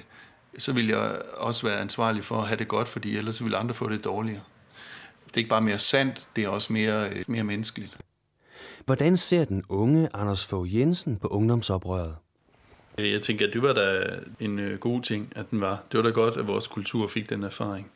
så 0.58 0.72
vil 0.72 0.86
jeg 0.86 1.22
også 1.36 1.66
være 1.66 1.80
ansvarlig 1.80 2.24
for 2.24 2.40
at 2.40 2.48
have 2.48 2.58
det 2.58 2.68
godt, 2.68 2.88
fordi 2.88 3.16
ellers 3.16 3.44
vil 3.44 3.54
andre 3.54 3.74
få 3.74 3.88
det 3.88 4.04
dårligere. 4.04 4.42
Det 5.26 5.34
er 5.34 5.38
ikke 5.38 5.50
bare 5.50 5.60
mere 5.60 5.78
sandt, 5.78 6.28
det 6.36 6.44
er 6.44 6.48
også 6.48 6.72
mere, 6.72 7.10
øh, 7.10 7.24
mere 7.28 7.44
menneskeligt. 7.44 7.96
Hvordan 8.84 9.16
ser 9.16 9.44
den 9.44 9.64
unge 9.68 10.08
Anders 10.14 10.44
Fogh 10.44 10.76
Jensen 10.76 11.16
på 11.16 11.28
ungdomsoprøret? 11.28 12.16
Jeg 12.98 13.20
tænker, 13.20 13.46
at 13.46 13.52
det 13.52 13.62
var 13.62 13.72
da 13.72 14.04
en 14.40 14.58
øh, 14.58 14.78
god 14.78 15.02
ting, 15.02 15.32
at 15.36 15.50
den 15.50 15.60
var. 15.60 15.82
Det 15.92 15.98
var 15.98 16.04
da 16.04 16.10
godt, 16.10 16.36
at 16.36 16.48
vores 16.48 16.66
kultur 16.66 17.06
fik 17.06 17.30
den 17.30 17.42
erfaring. 17.42 17.90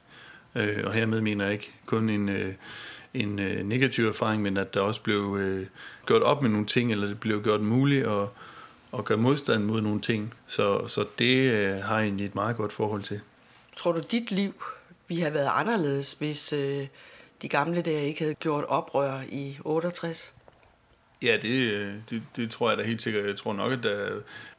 Øh, 0.54 0.82
og 0.84 0.92
hermed 0.92 1.20
mener 1.20 1.44
jeg 1.44 1.52
ikke 1.52 1.70
kun 1.86 2.08
en, 2.08 2.28
øh, 2.28 2.54
en 3.14 3.38
øh, 3.38 3.66
negativ 3.66 4.06
erfaring, 4.06 4.42
men 4.42 4.56
at 4.56 4.74
der 4.74 4.80
også 4.80 5.00
blev 5.00 5.36
øh, 5.40 5.66
gjort 6.06 6.22
op 6.22 6.42
med 6.42 6.50
nogle 6.50 6.66
ting, 6.66 6.92
eller 6.92 7.06
det 7.06 7.20
blev 7.20 7.42
gjort 7.42 7.60
muligt 7.60 8.06
at, 8.06 8.28
at 8.98 9.04
gøre 9.04 9.18
modstand 9.18 9.64
mod 9.64 9.80
nogle 9.80 10.00
ting. 10.00 10.34
Så, 10.46 10.86
så 10.86 11.06
det 11.18 11.50
øh, 11.50 11.76
har 11.76 11.96
jeg 11.96 12.04
egentlig 12.04 12.26
et 12.26 12.34
meget 12.34 12.56
godt 12.56 12.72
forhold 12.72 13.02
til. 13.02 13.20
Tror 13.76 13.92
du, 13.92 14.00
dit 14.10 14.30
liv 14.30 14.54
vi 15.08 15.20
har 15.20 15.30
været 15.30 15.50
anderledes, 15.52 16.12
hvis 16.12 16.52
øh, 16.52 16.86
de 17.42 17.48
gamle 17.48 17.82
der 17.82 17.98
ikke 17.98 18.20
havde 18.20 18.34
gjort 18.34 18.64
oprør 18.64 19.20
i 19.28 19.58
68? 19.64 20.34
Ja, 21.22 21.36
det, 21.36 21.48
øh, 21.48 21.94
det, 22.10 22.22
det 22.36 22.50
tror 22.50 22.68
jeg 22.68 22.78
da 22.78 22.82
helt 22.82 23.02
sikkert. 23.02 23.26
Jeg 23.26 23.36
tror 23.36 23.52
nok, 23.52 23.72
at 23.72 23.82
der 23.82 24.10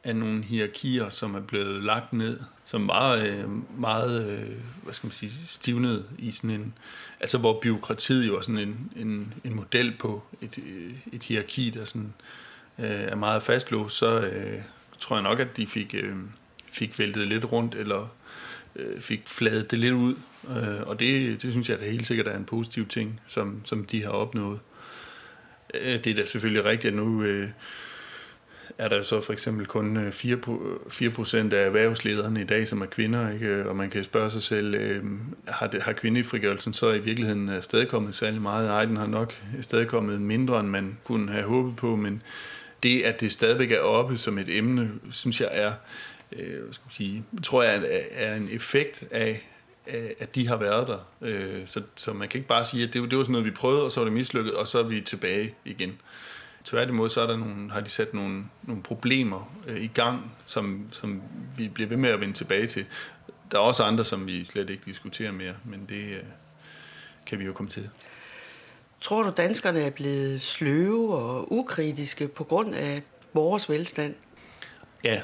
er 0.04 0.12
nogle 0.12 0.42
hierarkier, 0.42 1.10
som 1.10 1.34
er 1.34 1.40
blevet 1.40 1.82
lagt 1.82 2.12
ned, 2.12 2.40
som 2.64 2.88
var 2.88 2.94
meget, 2.94 3.26
øh, 3.26 3.80
meget, 3.80 4.30
øh, 4.30 4.50
hvad 4.82 4.94
skal 4.94 5.06
man 5.06 5.12
sige, 5.12 5.32
stivnet 5.46 6.04
i 6.18 6.30
sådan 6.30 6.50
en, 6.50 6.74
altså 7.20 7.38
hvor 7.38 7.60
byråkratiet 7.60 8.26
jo 8.26 8.36
er 8.36 8.40
sådan 8.40 8.58
en, 8.58 8.92
en, 8.96 9.34
en 9.44 9.54
model 9.54 9.92
på 9.98 10.22
et, 10.40 10.58
et 11.12 11.22
hierarki, 11.22 11.70
der 11.70 11.84
sådan 11.84 12.14
er 12.78 13.16
meget 13.16 13.42
fastlåst, 13.42 13.96
så 13.96 14.30
tror 14.98 15.16
jeg 15.16 15.22
nok, 15.22 15.40
at 15.40 15.56
de 15.56 15.66
fik, 15.66 15.94
fik 16.72 16.98
væltet 16.98 17.26
lidt 17.26 17.44
rundt, 17.52 17.74
eller 17.74 18.08
fik 19.00 19.22
fladet 19.26 19.70
det 19.70 19.78
lidt 19.78 19.94
ud, 19.94 20.14
og 20.86 21.00
det, 21.00 21.42
det 21.42 21.50
synes 21.50 21.68
jeg 21.68 21.78
da 21.78 21.90
helt 21.90 22.06
sikkert 22.06 22.26
er 22.26 22.36
en 22.36 22.44
positiv 22.44 22.86
ting, 22.86 23.20
som, 23.26 23.60
som 23.64 23.84
de 23.84 24.02
har 24.02 24.10
opnået. 24.10 24.58
Øh, 25.80 26.04
det 26.04 26.06
er 26.06 26.14
da 26.14 26.24
selvfølgelig 26.24 26.64
rigtigt, 26.64 26.92
at 26.92 26.96
nu 26.96 27.22
øh, 27.22 27.48
er 28.78 28.88
der 28.88 29.02
så 29.02 29.20
for 29.20 29.32
eksempel 29.32 29.66
kun 29.66 29.96
øh, 29.96 30.12
4, 30.12 30.36
4% 30.36 31.54
af 31.54 31.66
erhvervslederne 31.66 32.40
i 32.40 32.44
dag, 32.44 32.68
som 32.68 32.82
er 32.82 32.86
kvinder, 32.86 33.30
ikke? 33.30 33.68
og 33.68 33.76
man 33.76 33.90
kan 33.90 34.04
spørge 34.04 34.30
sig 34.30 34.42
selv, 34.42 34.74
øh, 34.74 35.04
har, 35.48 35.66
det, 35.66 35.82
har 35.82 35.92
kvindefrigørelsen 35.92 36.72
så 36.72 36.92
i 36.92 36.98
virkeligheden 36.98 37.48
afstedkommet 37.48 38.14
særlig 38.14 38.42
meget? 38.42 38.68
Ej, 38.68 38.84
den 38.84 38.96
har 38.96 39.06
nok 39.06 39.34
afstedkommet 39.58 40.20
mindre, 40.20 40.60
end 40.60 40.68
man 40.68 40.98
kunne 41.04 41.32
have 41.32 41.44
håbet 41.44 41.76
på, 41.76 41.96
men 41.96 42.22
det, 42.82 43.02
at 43.02 43.20
det 43.20 43.32
stadigvæk 43.32 43.70
er 43.70 43.78
oppe 43.78 44.18
som 44.18 44.38
et 44.38 44.56
emne, 44.56 44.90
synes 45.10 45.40
jeg 45.40 45.48
er, 45.52 45.72
øh, 46.32 46.60
skal 46.70 46.84
man 46.84 46.90
sige, 46.90 47.24
tror 47.42 47.62
jeg 47.62 47.76
er, 47.76 48.00
er 48.10 48.36
en 48.36 48.48
effekt 48.52 49.04
af, 49.10 49.48
at 50.18 50.34
de 50.34 50.48
har 50.48 50.56
været 50.56 50.88
der. 50.88 50.98
Øh, 51.20 51.66
så, 51.66 51.82
så 51.96 52.12
man 52.12 52.28
kan 52.28 52.38
ikke 52.38 52.48
bare 52.48 52.64
sige, 52.64 52.84
at 52.84 52.94
det, 52.94 53.10
det 53.10 53.18
var 53.18 53.24
sådan 53.24 53.32
noget, 53.32 53.46
vi 53.46 53.50
prøvede, 53.50 53.84
og 53.84 53.92
så 53.92 54.00
var 54.00 54.04
det 54.04 54.12
mislykket, 54.12 54.54
og 54.54 54.68
så 54.68 54.78
er 54.78 54.82
vi 54.82 55.00
tilbage 55.00 55.54
igen. 55.64 56.00
Tværtimod 56.64 57.10
så 57.10 57.20
er 57.20 57.26
der 57.26 57.36
nogle, 57.36 57.70
har 57.70 57.80
de 57.80 57.90
sat 57.90 58.14
nogle, 58.14 58.44
nogle 58.62 58.82
problemer 58.82 59.52
øh, 59.66 59.82
i 59.82 59.86
gang, 59.86 60.32
som, 60.46 60.88
som 60.90 61.22
vi 61.56 61.68
bliver 61.68 61.88
ved 61.88 61.96
med 61.96 62.10
at 62.10 62.20
vende 62.20 62.34
tilbage 62.34 62.66
til. 62.66 62.86
Der 63.50 63.58
er 63.58 63.62
også 63.62 63.82
andre, 63.82 64.04
som 64.04 64.26
vi 64.26 64.44
slet 64.44 64.70
ikke 64.70 64.82
diskuterer 64.86 65.32
mere, 65.32 65.54
men 65.64 65.86
det 65.88 66.04
øh, 66.04 66.22
kan 67.26 67.38
vi 67.38 67.44
jo 67.44 67.52
komme 67.52 67.70
til. 67.70 67.90
Tror 69.00 69.22
du, 69.22 69.32
danskerne 69.36 69.80
er 69.80 69.90
blevet 69.90 70.40
sløve 70.40 71.14
og 71.14 71.52
ukritiske 71.52 72.28
på 72.28 72.44
grund 72.44 72.74
af 72.74 73.02
vores 73.32 73.70
velstand? 73.70 74.14
Ja, 75.04 75.20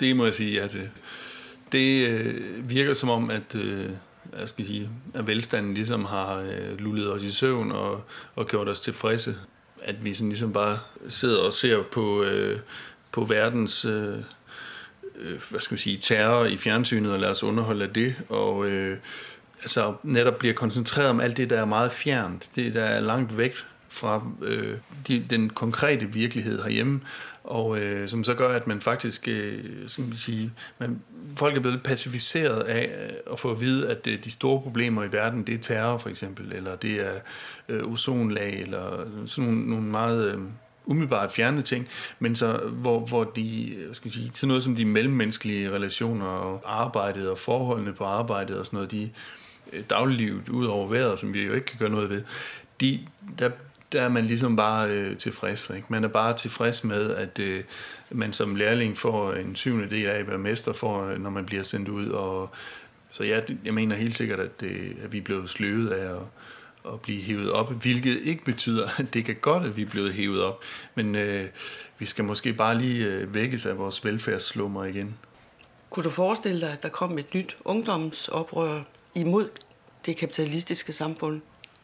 det 0.00 0.16
må 0.16 0.24
jeg 0.24 0.34
sige 0.34 0.60
ja 0.60 0.68
til 0.68 0.90
det 1.72 2.06
øh, 2.06 2.70
virker 2.70 2.94
som 2.94 3.10
om, 3.10 3.30
at, 3.30 3.54
øh, 3.54 3.90
jeg 4.40 4.48
skal 4.48 4.66
sige, 4.66 4.90
at 5.14 5.26
velstanden 5.26 5.74
ligesom 5.74 6.04
har 6.04 6.36
øh, 6.36 6.78
lullet 6.78 7.12
os 7.12 7.22
i 7.22 7.30
søvn 7.30 7.72
og, 7.72 8.04
og 8.34 8.46
gjort 8.46 8.68
os 8.68 8.80
tilfredse. 8.80 9.36
At 9.82 10.04
vi 10.04 10.14
sådan 10.14 10.28
ligesom 10.28 10.52
bare 10.52 10.78
sidder 11.08 11.38
og 11.40 11.52
ser 11.52 11.82
på, 11.82 12.22
øh, 12.22 12.60
på 13.12 13.24
verdens 13.24 13.84
øh, 13.84 14.18
øh, 15.20 15.40
hvad 15.50 15.60
skal 15.60 15.76
vi 15.76 15.82
sige, 15.82 15.96
terror 15.96 16.44
i 16.44 16.56
fjernsynet 16.56 17.12
og 17.12 17.18
lader 17.18 17.32
os 17.32 17.42
underholde 17.42 17.84
af 17.84 17.90
det. 17.90 18.14
Og 18.28 18.66
øh, 18.66 18.98
altså 19.62 19.94
netop 20.02 20.38
bliver 20.38 20.54
koncentreret 20.54 21.10
om 21.10 21.20
alt 21.20 21.36
det, 21.36 21.50
der 21.50 21.60
er 21.60 21.64
meget 21.64 21.92
fjernt. 21.92 22.50
Det, 22.54 22.74
der 22.74 22.84
er 22.84 23.00
langt 23.00 23.36
væk 23.36 23.54
fra 23.90 24.22
øh, 24.42 24.76
de, 25.08 25.24
den 25.30 25.50
konkrete 25.50 26.12
virkelighed 26.12 26.62
herhjemme, 26.62 27.00
og 27.44 27.78
øh, 27.78 28.08
som 28.08 28.24
så 28.24 28.34
gør, 28.34 28.48
at 28.48 28.66
man 28.66 28.80
faktisk, 28.80 29.28
øh, 29.28 29.64
skal 29.86 30.04
man 30.04 30.14
sige, 30.14 30.52
man, 30.78 31.00
folk 31.36 31.56
er 31.56 31.60
blevet 31.60 31.82
pacificeret 31.82 32.62
af 32.62 33.04
øh, 33.04 33.32
at 33.32 33.40
få 33.40 33.50
at 33.50 33.60
vide, 33.60 33.88
at 33.88 34.06
øh, 34.06 34.24
de 34.24 34.30
store 34.30 34.62
problemer 34.62 35.04
i 35.04 35.12
verden, 35.12 35.46
det 35.46 35.54
er 35.54 35.58
terror 35.58 35.98
for 35.98 36.08
eksempel, 36.08 36.52
eller 36.52 36.76
det 36.76 36.92
er 37.06 37.14
øh, 37.68 37.92
ozonlag, 37.92 38.60
eller 38.60 39.06
sådan 39.26 39.50
nogle, 39.50 39.70
nogle 39.70 39.86
meget... 39.86 40.34
Øh, 40.34 40.38
umiddelbart 40.84 41.32
fjerne 41.32 41.62
ting, 41.62 41.88
men 42.18 42.36
så 42.36 42.56
hvor, 42.56 43.00
hvor 43.00 43.24
de, 43.24 43.74
øh, 43.74 43.94
skal 43.94 44.10
sige, 44.10 44.28
til 44.28 44.48
noget 44.48 44.62
som 44.62 44.76
de 44.76 44.84
mellemmenneskelige 44.84 45.70
relationer 45.70 46.26
og 46.26 46.62
arbejdet 46.64 47.30
og 47.30 47.38
forholdene 47.38 47.92
på 47.92 48.04
arbejdet 48.04 48.58
og 48.58 48.66
sådan 48.66 48.76
noget, 48.76 48.90
de 48.90 49.10
øh, 49.72 49.84
dagliglivet 49.90 50.48
ud 50.48 50.66
over 50.66 50.88
vejret, 50.88 51.18
som 51.20 51.34
vi 51.34 51.42
jo 51.42 51.52
ikke 51.52 51.66
kan 51.66 51.78
gøre 51.78 51.90
noget 51.90 52.10
ved, 52.10 52.22
de, 52.80 53.00
der, 53.38 53.50
der 53.92 54.02
er 54.02 54.08
man 54.08 54.26
ligesom 54.26 54.56
bare 54.56 54.90
øh, 54.90 55.16
tilfreds. 55.16 55.70
Ikke? 55.70 55.86
Man 55.88 56.04
er 56.04 56.08
bare 56.08 56.36
tilfreds 56.36 56.84
med, 56.84 57.14
at 57.14 57.38
øh, 57.38 57.64
man 58.10 58.32
som 58.32 58.56
lærling 58.56 58.98
får 58.98 59.32
en 59.32 59.56
syvende 59.56 59.90
del 59.90 60.06
af, 60.06 60.24
hvad 60.24 60.38
mester 60.38 60.72
får, 60.72 61.04
øh, 61.04 61.22
når 61.22 61.30
man 61.30 61.46
bliver 61.46 61.62
sendt 61.62 61.88
ud. 61.88 62.08
Og, 62.08 62.50
så 63.10 63.24
ja, 63.24 63.40
jeg 63.64 63.74
mener 63.74 63.96
helt 63.96 64.16
sikkert, 64.16 64.40
at, 64.40 64.60
det, 64.60 64.96
at 65.02 65.12
vi 65.12 65.18
er 65.18 65.22
blevet 65.22 65.50
sløvet 65.50 65.90
af 65.90 66.14
at, 66.14 66.22
at 66.92 67.00
blive 67.00 67.22
hævet 67.22 67.52
op, 67.52 67.72
hvilket 67.72 68.20
ikke 68.22 68.44
betyder, 68.44 68.88
at 68.98 69.14
det 69.14 69.24
kan 69.24 69.36
godt, 69.40 69.64
at 69.64 69.76
vi 69.76 69.82
er 69.82 69.86
blevet 69.86 70.12
hævet 70.12 70.42
op. 70.42 70.62
Men 70.94 71.14
øh, 71.14 71.48
vi 71.98 72.06
skal 72.06 72.24
måske 72.24 72.52
bare 72.52 72.78
lige 72.78 73.06
øh, 73.06 73.34
vækkes 73.34 73.66
af 73.66 73.78
vores 73.78 74.04
velfærdsslummer 74.04 74.84
igen. 74.84 75.14
Kunne 75.90 76.04
du 76.04 76.10
forestille 76.10 76.60
dig, 76.60 76.72
at 76.72 76.82
der 76.82 76.88
kom 76.88 77.18
et 77.18 77.34
nyt 77.34 77.56
ungdomsoprør 77.64 78.80
imod 79.14 79.48
det 80.06 80.16
kapitalistiske 80.16 80.92
samfund? 80.92 81.40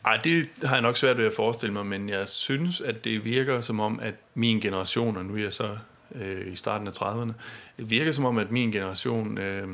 Ej, 0.06 0.16
det 0.16 0.48
har 0.62 0.74
jeg 0.74 0.82
nok 0.82 0.96
svært 0.96 1.18
ved 1.18 1.26
at 1.26 1.34
forestille 1.34 1.72
mig, 1.72 1.86
men 1.86 2.08
jeg 2.08 2.28
synes, 2.28 2.80
at 2.80 3.04
det 3.04 3.24
virker 3.24 3.60
som 3.60 3.80
om, 3.80 4.00
at 4.00 4.14
min 4.34 4.60
generation, 4.60 5.16
og 5.16 5.24
nu 5.24 5.34
er 5.34 5.38
jeg 5.38 5.52
så 5.52 5.78
øh, 6.14 6.52
i 6.52 6.56
starten 6.56 6.86
af 6.86 6.92
30'erne, 6.92 7.32
det 7.76 7.90
virker 7.90 8.12
som 8.12 8.24
om, 8.24 8.38
at 8.38 8.50
min 8.50 8.72
generation 8.72 9.38
øh, 9.38 9.68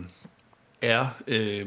er 0.83 1.07
øh, 1.27 1.67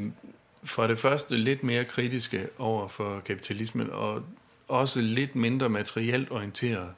for 0.63 0.87
det 0.87 0.99
første 0.99 1.37
lidt 1.37 1.63
mere 1.63 1.85
kritiske 1.85 2.47
over 2.57 2.87
for 2.87 3.19
kapitalismen, 3.19 3.89
og 3.91 4.23
også 4.67 5.01
lidt 5.01 5.35
mindre 5.35 5.69
materielt 5.69 6.31
orienteret. 6.31 6.89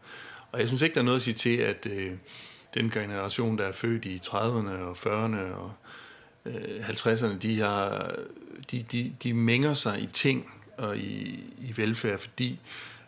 Og 0.51 0.59
jeg 0.59 0.67
synes 0.67 0.81
ikke, 0.81 0.93
der 0.93 1.01
er 1.01 1.05
noget 1.05 1.17
at 1.17 1.23
sige 1.23 1.33
til, 1.33 1.57
at 1.57 1.85
øh, 1.85 2.11
den 2.73 2.89
generation, 2.89 3.57
der 3.57 3.63
er 3.63 3.71
født 3.71 4.05
i 4.05 4.17
30'erne 4.25 4.69
og 4.69 4.97
40'erne 4.97 5.55
og 5.55 5.71
øh, 6.45 6.89
50'erne, 6.89 7.37
de, 7.37 7.59
har, 7.59 8.11
de, 8.71 8.85
de, 8.91 9.15
de 9.23 9.33
mænger 9.33 9.73
sig 9.73 10.01
i 10.01 10.09
ting, 10.13 10.51
og 10.77 10.97
i, 10.97 11.43
i 11.59 11.73
velfærd, 11.75 12.19
fordi 12.19 12.59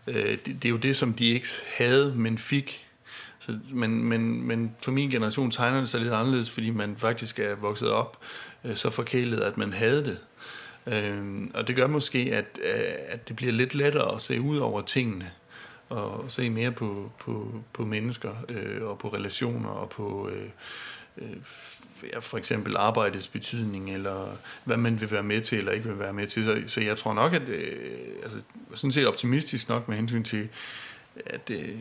øh, 0.07 0.37
det, 0.45 0.45
det 0.45 0.65
er 0.65 0.69
jo 0.69 0.77
det, 0.77 0.95
som 0.95 1.13
de 1.13 1.25
ikke 1.25 1.47
havde, 1.77 2.13
men 2.15 2.37
fik. 2.37 2.85
Så, 3.39 3.59
men, 3.71 4.03
men, 4.03 4.43
men 4.43 4.75
for 4.81 4.91
min 4.91 5.09
generation 5.09 5.51
tegner 5.51 5.79
det 5.79 5.89
sig 5.89 6.01
lidt 6.01 6.13
anderledes, 6.13 6.49
fordi 6.49 6.69
man 6.69 6.97
faktisk 6.97 7.39
er 7.39 7.55
vokset 7.55 7.89
op 7.89 8.17
øh, 8.63 8.75
så 8.75 8.89
forkælet, 8.89 9.39
at 9.39 9.57
man 9.57 9.73
havde 9.73 10.05
det. 10.05 10.17
Øh, 10.93 11.47
og 11.53 11.67
det 11.67 11.75
gør 11.75 11.87
måske, 11.87 12.19
at, 12.19 12.45
øh, 12.63 12.93
at 13.07 13.27
det 13.27 13.35
bliver 13.35 13.53
lidt 13.53 13.75
lettere 13.75 14.15
at 14.15 14.21
se 14.21 14.41
ud 14.41 14.57
over 14.57 14.81
tingene, 14.81 15.31
og 15.89 16.25
se 16.27 16.49
mere 16.49 16.71
på, 16.71 17.11
på, 17.19 17.63
på 17.73 17.85
mennesker, 17.85 18.31
øh, 18.51 18.83
og 18.83 18.99
på 18.99 19.07
relationer, 19.07 19.69
og 19.69 19.89
på 19.89 20.29
øh, 20.29 20.49
for 22.21 22.37
eksempel 22.37 22.77
arbejdets 22.77 23.27
betydning, 23.27 23.93
eller 23.93 24.37
hvad 24.63 24.77
man 24.77 25.01
vil 25.01 25.11
være 25.11 25.23
med 25.23 25.41
til, 25.41 25.57
eller 25.57 25.71
ikke 25.71 25.89
vil 25.89 25.99
være 25.99 26.13
med 26.13 26.27
til. 26.27 26.45
Så, 26.45 26.61
så 26.67 26.81
jeg 26.81 26.97
tror 26.97 27.13
nok, 27.13 27.33
at 27.33 27.49
øh, 27.49 27.99
altså, 28.23 28.41
sådan 28.75 28.91
set 28.91 29.07
optimistisk 29.07 29.69
nok 29.69 29.87
med 29.87 29.95
hensyn 29.95 30.23
til, 30.23 30.49
at 31.25 31.49
øh, 31.49 31.77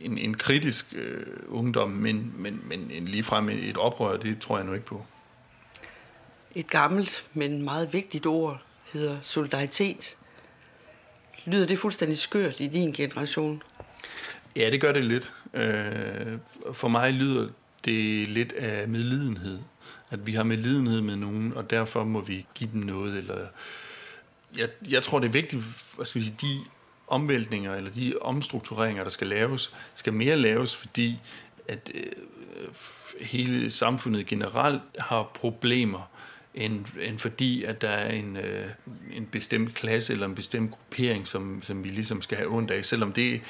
en, 0.00 0.18
en 0.18 0.36
kritisk 0.36 0.94
øh, 0.96 1.26
ungdom, 1.48 1.90
men, 1.90 2.32
men, 2.36 2.60
men 2.64 2.90
en 2.90 3.04
ligefrem 3.08 3.48
et 3.48 3.76
oprør, 3.76 4.16
det 4.16 4.40
tror 4.40 4.56
jeg 4.56 4.66
nu 4.66 4.72
ikke 4.72 4.86
på. 4.86 5.06
Et 6.54 6.70
gammelt, 6.70 7.24
men 7.34 7.62
meget 7.62 7.92
vigtigt 7.92 8.26
ord 8.26 8.62
hedder 8.92 9.16
solidaritet. 9.22 10.16
Lyder 11.44 11.66
det 11.66 11.78
fuldstændig 11.78 12.18
skørt 12.18 12.60
i 12.60 12.66
din 12.66 12.92
generation? 12.92 13.62
Ja, 14.56 14.70
det 14.70 14.80
gør 14.80 14.92
det 14.92 15.04
lidt. 15.04 15.32
Øh, 15.54 16.38
for 16.72 16.88
mig 16.88 17.12
lyder 17.12 17.48
det 17.84 18.22
er 18.22 18.26
lidt 18.26 18.52
af 18.52 18.88
medlidenhed. 18.88 19.58
At 20.10 20.26
vi 20.26 20.34
har 20.34 20.42
medlidenhed 20.42 21.00
med 21.00 21.16
nogen, 21.16 21.52
og 21.52 21.70
derfor 21.70 22.04
må 22.04 22.20
vi 22.20 22.46
give 22.54 22.70
dem 22.72 22.80
noget. 22.80 23.16
Eller 23.16 23.46
jeg, 24.58 24.68
jeg 24.90 25.02
tror, 25.02 25.18
det 25.18 25.26
er 25.26 25.32
vigtigt, 25.32 25.62
hvad 25.96 26.06
skal 26.06 26.20
vi 26.20 26.26
sige, 26.26 26.36
de 26.40 26.60
omvæltninger 27.08 27.74
eller 27.74 27.90
de 27.90 28.14
omstruktureringer, 28.20 29.02
der 29.02 29.10
skal 29.10 29.26
laves, 29.26 29.74
skal 29.94 30.12
mere 30.12 30.36
laves, 30.36 30.76
fordi 30.76 31.18
at 31.68 31.90
øh, 31.94 32.12
hele 33.20 33.70
samfundet 33.70 34.26
generelt 34.26 34.82
har 34.98 35.30
problemer, 35.34 36.10
end, 36.54 36.84
end 37.02 37.18
fordi, 37.18 37.64
at 37.64 37.80
der 37.80 37.88
er 37.88 38.12
en, 38.12 38.36
øh, 38.36 38.66
en 39.12 39.26
bestemt 39.26 39.74
klasse 39.74 40.12
eller 40.12 40.26
en 40.26 40.34
bestemt 40.34 40.70
gruppering, 40.70 41.26
som, 41.26 41.62
som 41.62 41.84
vi 41.84 41.88
ligesom 41.88 42.22
skal 42.22 42.38
have 42.38 42.50
ondt 42.50 42.70
af, 42.70 42.84
selvom 42.84 43.12
det 43.12 43.40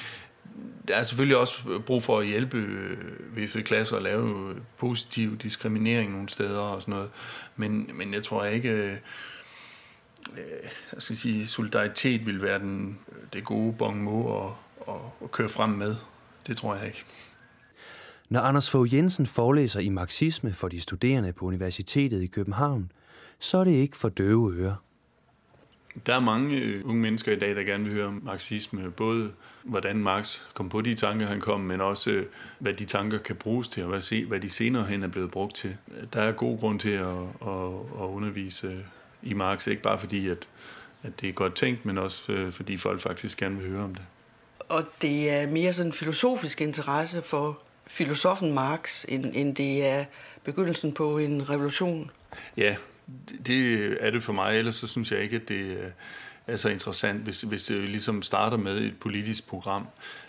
der 0.87 0.95
er 0.95 1.03
selvfølgelig 1.03 1.37
også 1.37 1.81
brug 1.85 2.03
for 2.03 2.19
at 2.19 2.27
hjælpe 2.27 2.57
øh, 2.57 3.35
visse 3.35 3.61
klasser 3.61 3.95
at 3.95 4.03
lave 4.03 4.49
øh, 4.49 4.61
positiv 4.77 5.37
diskriminering 5.37 6.11
nogle 6.11 6.29
steder 6.29 6.59
og 6.59 6.81
sådan 6.81 6.93
noget. 6.93 7.09
Men, 7.55 7.89
men 7.93 8.13
jeg 8.13 8.23
tror 8.23 8.45
ikke, 8.45 8.69
øh, 8.69 8.91
øh 10.37 10.69
jeg 10.93 11.01
skal 11.01 11.15
sige, 11.15 11.47
solidaritet 11.47 12.25
vil 12.25 12.41
være 12.41 12.59
den, 12.59 12.99
det 13.33 13.43
gode 13.43 13.73
bon 13.73 14.01
mot 14.01 14.45
at, 14.45 14.93
at, 14.93 15.01
at 15.23 15.31
køre 15.31 15.49
frem 15.49 15.69
med. 15.69 15.95
Det 16.47 16.57
tror 16.57 16.75
jeg 16.75 16.87
ikke. 16.87 17.05
Når 18.29 18.39
Anders 18.39 18.69
Fogh 18.69 18.93
Jensen 18.93 19.25
forelæser 19.25 19.79
i 19.79 19.89
marxisme 19.89 20.53
for 20.53 20.67
de 20.67 20.81
studerende 20.81 21.33
på 21.33 21.45
Universitetet 21.45 22.21
i 22.21 22.27
København, 22.27 22.91
så 23.39 23.57
er 23.57 23.63
det 23.63 23.71
ikke 23.71 23.97
for 23.97 24.09
døve 24.09 24.53
ører. 24.53 24.84
Der 26.05 26.15
er 26.15 26.19
mange 26.19 26.57
øh, 26.57 26.85
unge 26.85 27.01
mennesker 27.01 27.31
i 27.31 27.39
dag, 27.39 27.55
der 27.55 27.63
gerne 27.63 27.83
vil 27.83 27.93
høre 27.93 28.07
om 28.07 28.21
marxisme. 28.25 28.91
Både 28.91 29.31
hvordan 29.63 29.97
Marx 29.97 30.39
kom 30.53 30.69
på 30.69 30.81
de 30.81 30.95
tanker, 30.95 31.27
han 31.27 31.39
kom, 31.39 31.59
men 31.59 31.81
også 31.81 32.11
øh, 32.11 32.25
hvad 32.59 32.73
de 32.73 32.85
tanker 32.85 33.17
kan 33.17 33.35
bruges 33.35 33.67
til, 33.67 33.83
og 33.83 33.89
hvad, 33.89 34.27
hvad 34.27 34.39
de 34.39 34.49
senere 34.49 34.83
hen 34.83 35.03
er 35.03 35.07
blevet 35.07 35.31
brugt 35.31 35.55
til. 35.55 35.77
Der 36.13 36.21
er 36.21 36.31
god 36.31 36.59
grund 36.59 36.79
til 36.79 36.89
at, 36.89 37.07
at, 37.41 37.73
at 37.99 38.05
undervise 38.05 38.85
i 39.23 39.33
Marx, 39.33 39.67
ikke 39.67 39.81
bare 39.81 39.99
fordi, 39.99 40.27
at, 40.27 40.47
at 41.03 41.21
det 41.21 41.29
er 41.29 41.33
godt 41.33 41.55
tænkt, 41.55 41.85
men 41.85 41.97
også 41.97 42.31
øh, 42.31 42.51
fordi 42.51 42.77
folk 42.77 42.99
faktisk 42.99 43.37
gerne 43.37 43.57
vil 43.57 43.69
høre 43.69 43.83
om 43.83 43.95
det. 43.95 44.03
Og 44.59 44.83
det 45.01 45.29
er 45.29 45.47
mere 45.47 45.73
sådan 45.73 45.89
en 45.89 45.93
filosofisk 45.93 46.61
interesse 46.61 47.21
for 47.21 47.61
filosofen 47.87 48.53
Marx, 48.53 49.05
end, 49.07 49.25
end 49.33 49.55
det 49.55 49.85
er 49.85 50.05
begyndelsen 50.43 50.93
på 50.93 51.17
en 51.17 51.49
revolution. 51.49 52.11
Ja, 52.57 52.75
det 53.47 53.97
er 53.99 54.11
det 54.11 54.23
for 54.23 54.33
mig, 54.33 54.57
ellers 54.57 54.75
så 54.75 54.87
synes 54.87 55.11
jeg 55.11 55.21
ikke, 55.21 55.35
at 55.35 55.49
det 55.49 55.55
øh, 55.55 55.91
er 56.47 56.57
så 56.57 56.69
interessant, 56.69 57.23
hvis, 57.23 57.41
hvis 57.41 57.63
det 57.63 57.89
ligesom 57.89 58.21
starter 58.21 58.57
med 58.57 58.77
et 58.77 58.97
politisk 58.99 59.47
program. 59.47 59.87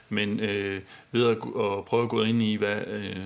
Men 0.09 0.41
øh, 0.41 0.81
ved 1.13 1.27
at, 1.27 1.37
at 1.37 1.85
prøve 1.85 2.03
at 2.03 2.09
gå 2.09 2.23
ind 2.23 2.43
i, 2.43 2.55
hvad, 2.55 2.87
øh, 2.87 3.17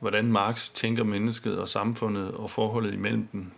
hvordan 0.00 0.32
Marx 0.32 0.70
tænker 0.70 1.04
mennesket 1.04 1.58
og 1.58 1.68
samfundet 1.68 2.30
og 2.30 2.50
forholdet 2.50 2.94
imellem 2.94 3.26
dem, 3.32 3.50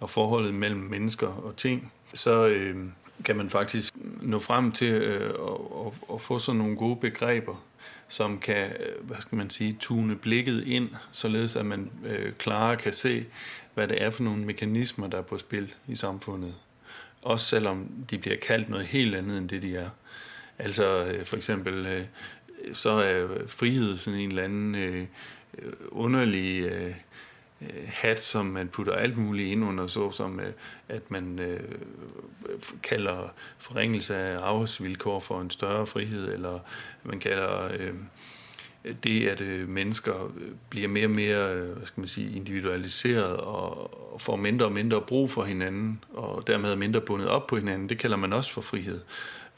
og 0.00 0.10
forholdet 0.10 0.54
mellem 0.54 0.80
mennesker 0.80 1.28
og 1.28 1.56
ting, 1.56 1.92
så 2.14 2.46
øh, 2.46 2.76
kan 3.24 3.36
man 3.36 3.50
faktisk 3.50 3.94
nå 4.22 4.38
frem 4.38 4.72
til 4.72 4.92
øh, 4.92 5.30
at, 5.30 5.86
at, 5.86 5.92
at 6.14 6.20
få 6.20 6.38
sådan 6.38 6.58
nogle 6.58 6.76
gode 6.76 6.96
begreber, 6.96 7.64
som 8.08 8.38
kan, 8.38 8.70
øh, 8.70 9.06
hvad 9.06 9.16
skal 9.20 9.36
man 9.36 9.50
sige, 9.50 9.76
tune 9.80 10.16
blikket 10.16 10.64
ind, 10.66 10.88
således 11.12 11.56
at 11.56 11.66
man 11.66 11.90
øh, 12.04 12.32
klarere 12.32 12.76
kan 12.76 12.92
se, 12.92 13.26
hvad 13.74 13.88
det 13.88 14.02
er 14.02 14.10
for 14.10 14.22
nogle 14.22 14.44
mekanismer, 14.44 15.06
der 15.06 15.18
er 15.18 15.22
på 15.22 15.38
spil 15.38 15.74
i 15.88 15.96
samfundet. 15.96 16.54
Også 17.22 17.46
selvom 17.46 17.88
de 18.10 18.18
bliver 18.18 18.36
kaldt 18.36 18.68
noget 18.68 18.86
helt 18.86 19.14
andet, 19.14 19.38
end 19.38 19.48
det 19.48 19.62
de 19.62 19.76
er. 19.76 19.90
Altså 20.58 21.04
øh, 21.04 21.24
for 21.24 21.36
eksempel, 21.36 21.86
øh, 21.86 22.04
så 22.72 22.90
er 22.90 23.28
frihed 23.46 23.96
sådan 23.96 24.20
en 24.20 24.28
eller 24.28 24.42
anden 24.42 24.74
øh, 24.74 25.06
øh 25.58 25.72
underlig 25.88 26.62
øh, 26.62 26.94
Øh, 27.70 27.82
hat, 27.86 28.24
som 28.24 28.46
man 28.46 28.68
putter 28.68 28.92
alt 28.92 29.16
muligt 29.16 29.48
ind 29.48 29.64
under, 29.64 29.86
så 29.86 30.10
som 30.10 30.40
øh, 30.40 30.52
at 30.88 31.10
man 31.10 31.38
øh, 31.38 31.60
kalder 32.82 33.28
forringelse 33.58 34.16
af 34.16 34.38
arbejdsvilkår 34.38 35.20
for 35.20 35.40
en 35.40 35.50
større 35.50 35.86
frihed, 35.86 36.32
eller 36.32 36.58
man 37.04 37.20
kalder 37.20 37.68
øh, 37.78 37.94
det, 39.04 39.28
at 39.28 39.40
øh, 39.40 39.68
mennesker 39.68 40.24
øh, 40.24 40.50
bliver 40.68 40.88
mere 40.88 41.06
og 41.06 41.10
mere 41.10 41.54
øh, 41.54 41.76
hvad 41.76 41.86
skal 41.86 42.00
man 42.00 42.08
sige, 42.08 42.36
individualiseret 42.36 43.36
og, 43.36 44.12
og 44.14 44.20
får 44.20 44.36
mindre 44.36 44.66
og 44.66 44.72
mindre 44.72 45.00
brug 45.00 45.30
for 45.30 45.44
hinanden, 45.44 46.04
og 46.12 46.46
dermed 46.46 46.72
er 46.72 46.76
mindre 46.76 47.00
bundet 47.00 47.28
op 47.28 47.46
på 47.46 47.56
hinanden, 47.56 47.88
det 47.88 47.98
kalder 47.98 48.16
man 48.16 48.32
også 48.32 48.52
for 48.52 48.60
frihed. 48.60 49.00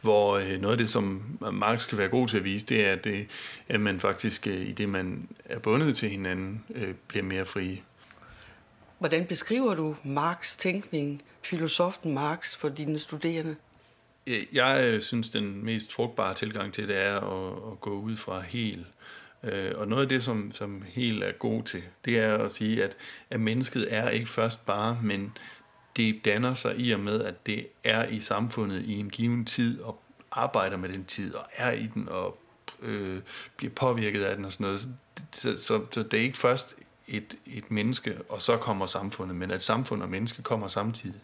Hvor 0.00 0.36
øh, 0.36 0.60
noget 0.60 0.72
af 0.74 0.78
det, 0.78 0.90
som 0.90 1.22
Marx 1.52 1.82
skal 1.82 1.98
være 1.98 2.08
god 2.08 2.28
til 2.28 2.36
at 2.36 2.44
vise, 2.44 2.66
det 2.66 2.86
er, 2.86 2.92
at, 2.92 3.04
det, 3.04 3.26
at 3.68 3.80
man 3.80 4.00
faktisk, 4.00 4.46
øh, 4.46 4.68
i 4.68 4.72
det 4.72 4.88
man 4.88 5.28
er 5.44 5.58
bundet 5.58 5.96
til 5.96 6.08
hinanden, 6.08 6.64
øh, 6.74 6.94
bliver 7.08 7.24
mere 7.24 7.44
frie. 7.44 7.78
Hvordan 8.98 9.26
beskriver 9.26 9.74
du 9.74 9.96
Marx' 10.04 10.58
tænkning, 10.58 11.22
filosofen 11.42 12.14
Marx, 12.14 12.56
for 12.56 12.68
dine 12.68 12.98
studerende? 12.98 13.56
Jeg 14.52 14.84
øh, 14.84 15.02
synes, 15.02 15.28
den 15.28 15.64
mest 15.64 15.92
frugtbare 15.92 16.34
tilgang 16.34 16.72
til 16.72 16.88
det 16.88 16.96
er 16.96 17.16
at, 17.16 17.72
at 17.72 17.80
gå 17.80 17.90
ud 17.90 18.16
fra 18.16 18.40
helt. 18.40 18.86
Øh, 19.42 19.72
og 19.76 19.88
noget 19.88 20.02
af 20.02 20.08
det, 20.08 20.24
som, 20.24 20.50
som 20.50 20.82
helt 20.86 21.24
er 21.24 21.32
god 21.32 21.62
til, 21.62 21.82
det 22.04 22.18
er 22.18 22.38
at 22.38 22.52
sige, 22.52 22.84
at, 22.84 22.96
at 23.30 23.40
mennesket 23.40 23.94
er 23.94 24.08
ikke 24.08 24.28
først 24.28 24.66
bare, 24.66 25.00
men 25.02 25.36
det 25.96 26.24
danner 26.24 26.54
sig 26.54 26.80
i 26.80 26.90
og 26.90 27.00
med, 27.00 27.22
at 27.22 27.46
det 27.46 27.66
er 27.84 28.06
i 28.06 28.20
samfundet 28.20 28.82
i 28.82 28.92
en 28.92 29.10
given 29.10 29.44
tid, 29.44 29.80
og 29.80 30.02
arbejder 30.30 30.76
med 30.76 30.88
den 30.88 31.04
tid, 31.04 31.34
og 31.34 31.44
er 31.56 31.72
i 31.72 31.86
den, 31.94 32.08
og 32.08 32.38
øh, 32.82 33.20
bliver 33.56 33.72
påvirket 33.72 34.24
af 34.24 34.36
den 34.36 34.44
og 34.44 34.52
sådan 34.52 34.64
noget. 34.64 34.88
Så, 35.32 35.56
så, 35.56 35.84
så 35.90 36.02
det 36.02 36.18
er 36.18 36.22
ikke 36.22 36.38
først 36.38 36.76
et, 37.08 37.34
et 37.46 37.70
menneske, 37.70 38.16
og 38.28 38.42
så 38.42 38.56
kommer 38.56 38.86
samfundet, 38.86 39.36
men 39.36 39.50
at 39.50 39.62
samfund 39.62 40.02
og 40.02 40.08
menneske 40.08 40.42
kommer 40.42 40.68
samtidig. 40.68 41.20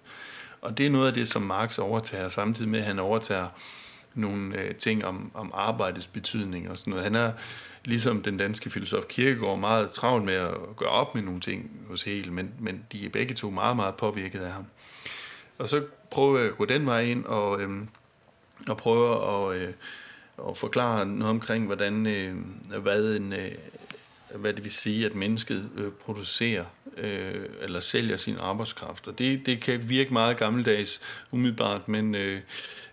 Og 0.60 0.78
det 0.78 0.86
er 0.86 0.90
noget 0.90 1.06
af 1.06 1.14
det, 1.14 1.28
som 1.28 1.42
Marx 1.42 1.78
overtager, 1.78 2.28
samtidig 2.28 2.70
med, 2.70 2.80
at 2.80 2.86
han 2.86 2.98
overtager 2.98 3.48
nogle 4.14 4.58
øh, 4.58 4.74
ting 4.74 5.04
om, 5.04 5.30
om 5.34 5.50
arbejdets 5.54 6.06
betydning 6.06 6.70
og 6.70 6.76
sådan 6.76 6.90
noget. 6.90 7.04
Han 7.04 7.14
er 7.14 7.32
ligesom 7.84 8.22
den 8.22 8.36
danske 8.36 8.70
filosof 8.70 9.04
Kierkegaard 9.04 9.58
meget 9.58 9.90
travlt 9.90 10.24
med 10.24 10.34
at 10.34 10.54
gøre 10.76 10.88
op 10.88 11.14
med 11.14 11.22
nogle 11.22 11.40
ting 11.40 11.70
hos 11.88 12.02
Hegel, 12.02 12.32
men, 12.32 12.54
men 12.58 12.84
de 12.92 13.06
er 13.06 13.10
begge 13.10 13.34
to 13.34 13.50
meget, 13.50 13.76
meget 13.76 13.94
påvirket 13.94 14.40
af 14.40 14.52
ham. 14.52 14.66
Og 15.58 15.68
så 15.68 15.84
prøver 16.10 16.38
jeg 16.38 16.48
at 16.48 16.56
gå 16.56 16.64
den 16.64 16.86
vej 16.86 17.00
ind 17.00 17.24
og, 17.24 17.60
øh, 17.60 17.70
og 18.68 18.76
prøve 18.76 19.52
at, 19.52 19.60
øh, 19.60 19.72
at 20.48 20.56
forklare 20.56 21.06
noget 21.06 21.30
omkring, 21.30 21.66
hvordan, 21.66 22.06
øh, 22.06 22.36
hvad 22.82 23.16
en, 23.16 23.32
øh, 23.32 23.52
hvad 24.34 24.54
det 24.54 24.64
vil 24.64 24.72
sige, 24.72 25.06
at 25.06 25.14
mennesket 25.14 25.70
øh, 25.76 25.92
producerer 25.92 26.64
øh, 26.96 27.44
eller 27.60 27.80
sælger 27.80 28.16
sin 28.16 28.36
arbejdskraft. 28.38 29.08
Og 29.08 29.18
det, 29.18 29.46
det 29.46 29.60
kan 29.60 29.88
virke 29.88 30.12
meget 30.12 30.36
gammeldags 30.36 31.00
umiddelbart, 31.30 31.88
men, 31.88 32.14
øh, 32.14 32.40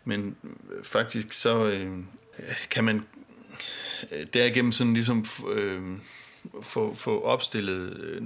men 0.03 0.35
faktisk 0.83 1.33
så 1.33 1.65
øh, 1.65 1.97
kan 2.69 2.83
man 2.83 3.05
øh, 4.11 4.27
derigennem 4.33 4.71
sådan 4.71 4.93
ligesom 4.93 5.25
øh, 5.51 5.81
få, 6.61 6.93
få 6.93 7.21
opstillet 7.21 7.99
øh, 7.99 8.21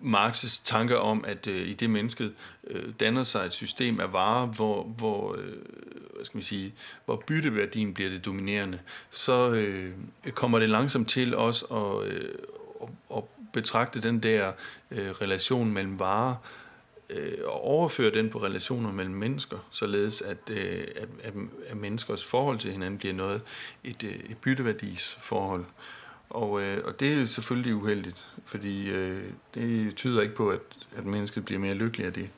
Marx's 0.00 0.62
tanker 0.64 0.96
om, 0.96 1.24
at 1.24 1.46
øh, 1.46 1.68
i 1.68 1.72
det 1.72 1.90
mennesket 1.90 2.34
øh, 2.66 2.92
danner 3.00 3.22
sig 3.22 3.46
et 3.46 3.52
system 3.52 4.00
af 4.00 4.12
varer, 4.12 4.46
hvor, 4.46 4.82
hvor, 4.82 5.34
øh, 5.34 5.56
skal 6.22 6.38
man 6.38 6.44
sige, 6.44 6.74
hvor 7.04 7.22
bytteværdien 7.26 7.94
bliver 7.94 8.10
det 8.10 8.24
dominerende, 8.24 8.78
så 9.10 9.50
øh, 9.50 9.92
kommer 10.34 10.58
det 10.58 10.68
langsomt 10.68 11.08
til 11.08 11.36
også 11.36 11.64
at, 11.64 12.12
øh, 12.12 12.28
at, 12.82 12.88
at 13.16 13.22
betragte 13.52 14.00
den 14.00 14.22
der 14.22 14.52
øh, 14.90 15.10
relation 15.10 15.72
mellem 15.72 15.98
varer 15.98 16.34
øh, 17.10 17.38
og 17.44 17.64
overføre 17.64 18.10
den 18.10 18.30
på 18.30 18.38
relationer 18.38 18.92
mellem 18.92 19.14
mennesker, 19.14 19.58
således 19.70 20.22
at, 20.22 20.38
øh, 20.50 20.84
at, 20.96 21.08
at, 21.22 21.32
at 21.68 21.76
menneskers 21.76 22.24
forhold 22.24 22.58
til 22.58 22.72
hinanden 22.72 22.98
bliver 22.98 23.14
noget 23.14 23.40
et, 23.84 24.02
øh, 24.02 24.10
et 24.10 24.36
bytteværdisforhold. 24.36 25.64
Og, 26.30 26.62
øh, 26.62 26.84
og 26.84 27.00
det 27.00 27.20
er 27.20 27.24
selvfølgelig 27.24 27.74
uheldigt, 27.74 28.24
fordi 28.44 28.90
øh, 28.90 29.22
det 29.54 29.96
tyder 29.96 30.22
ikke 30.22 30.34
på, 30.34 30.50
at, 30.50 30.60
at 30.96 31.04
mennesket 31.04 31.44
bliver 31.44 31.58
mere 31.58 31.74
lykkelig 31.74 32.06
af 32.06 32.12
det. 32.12 32.30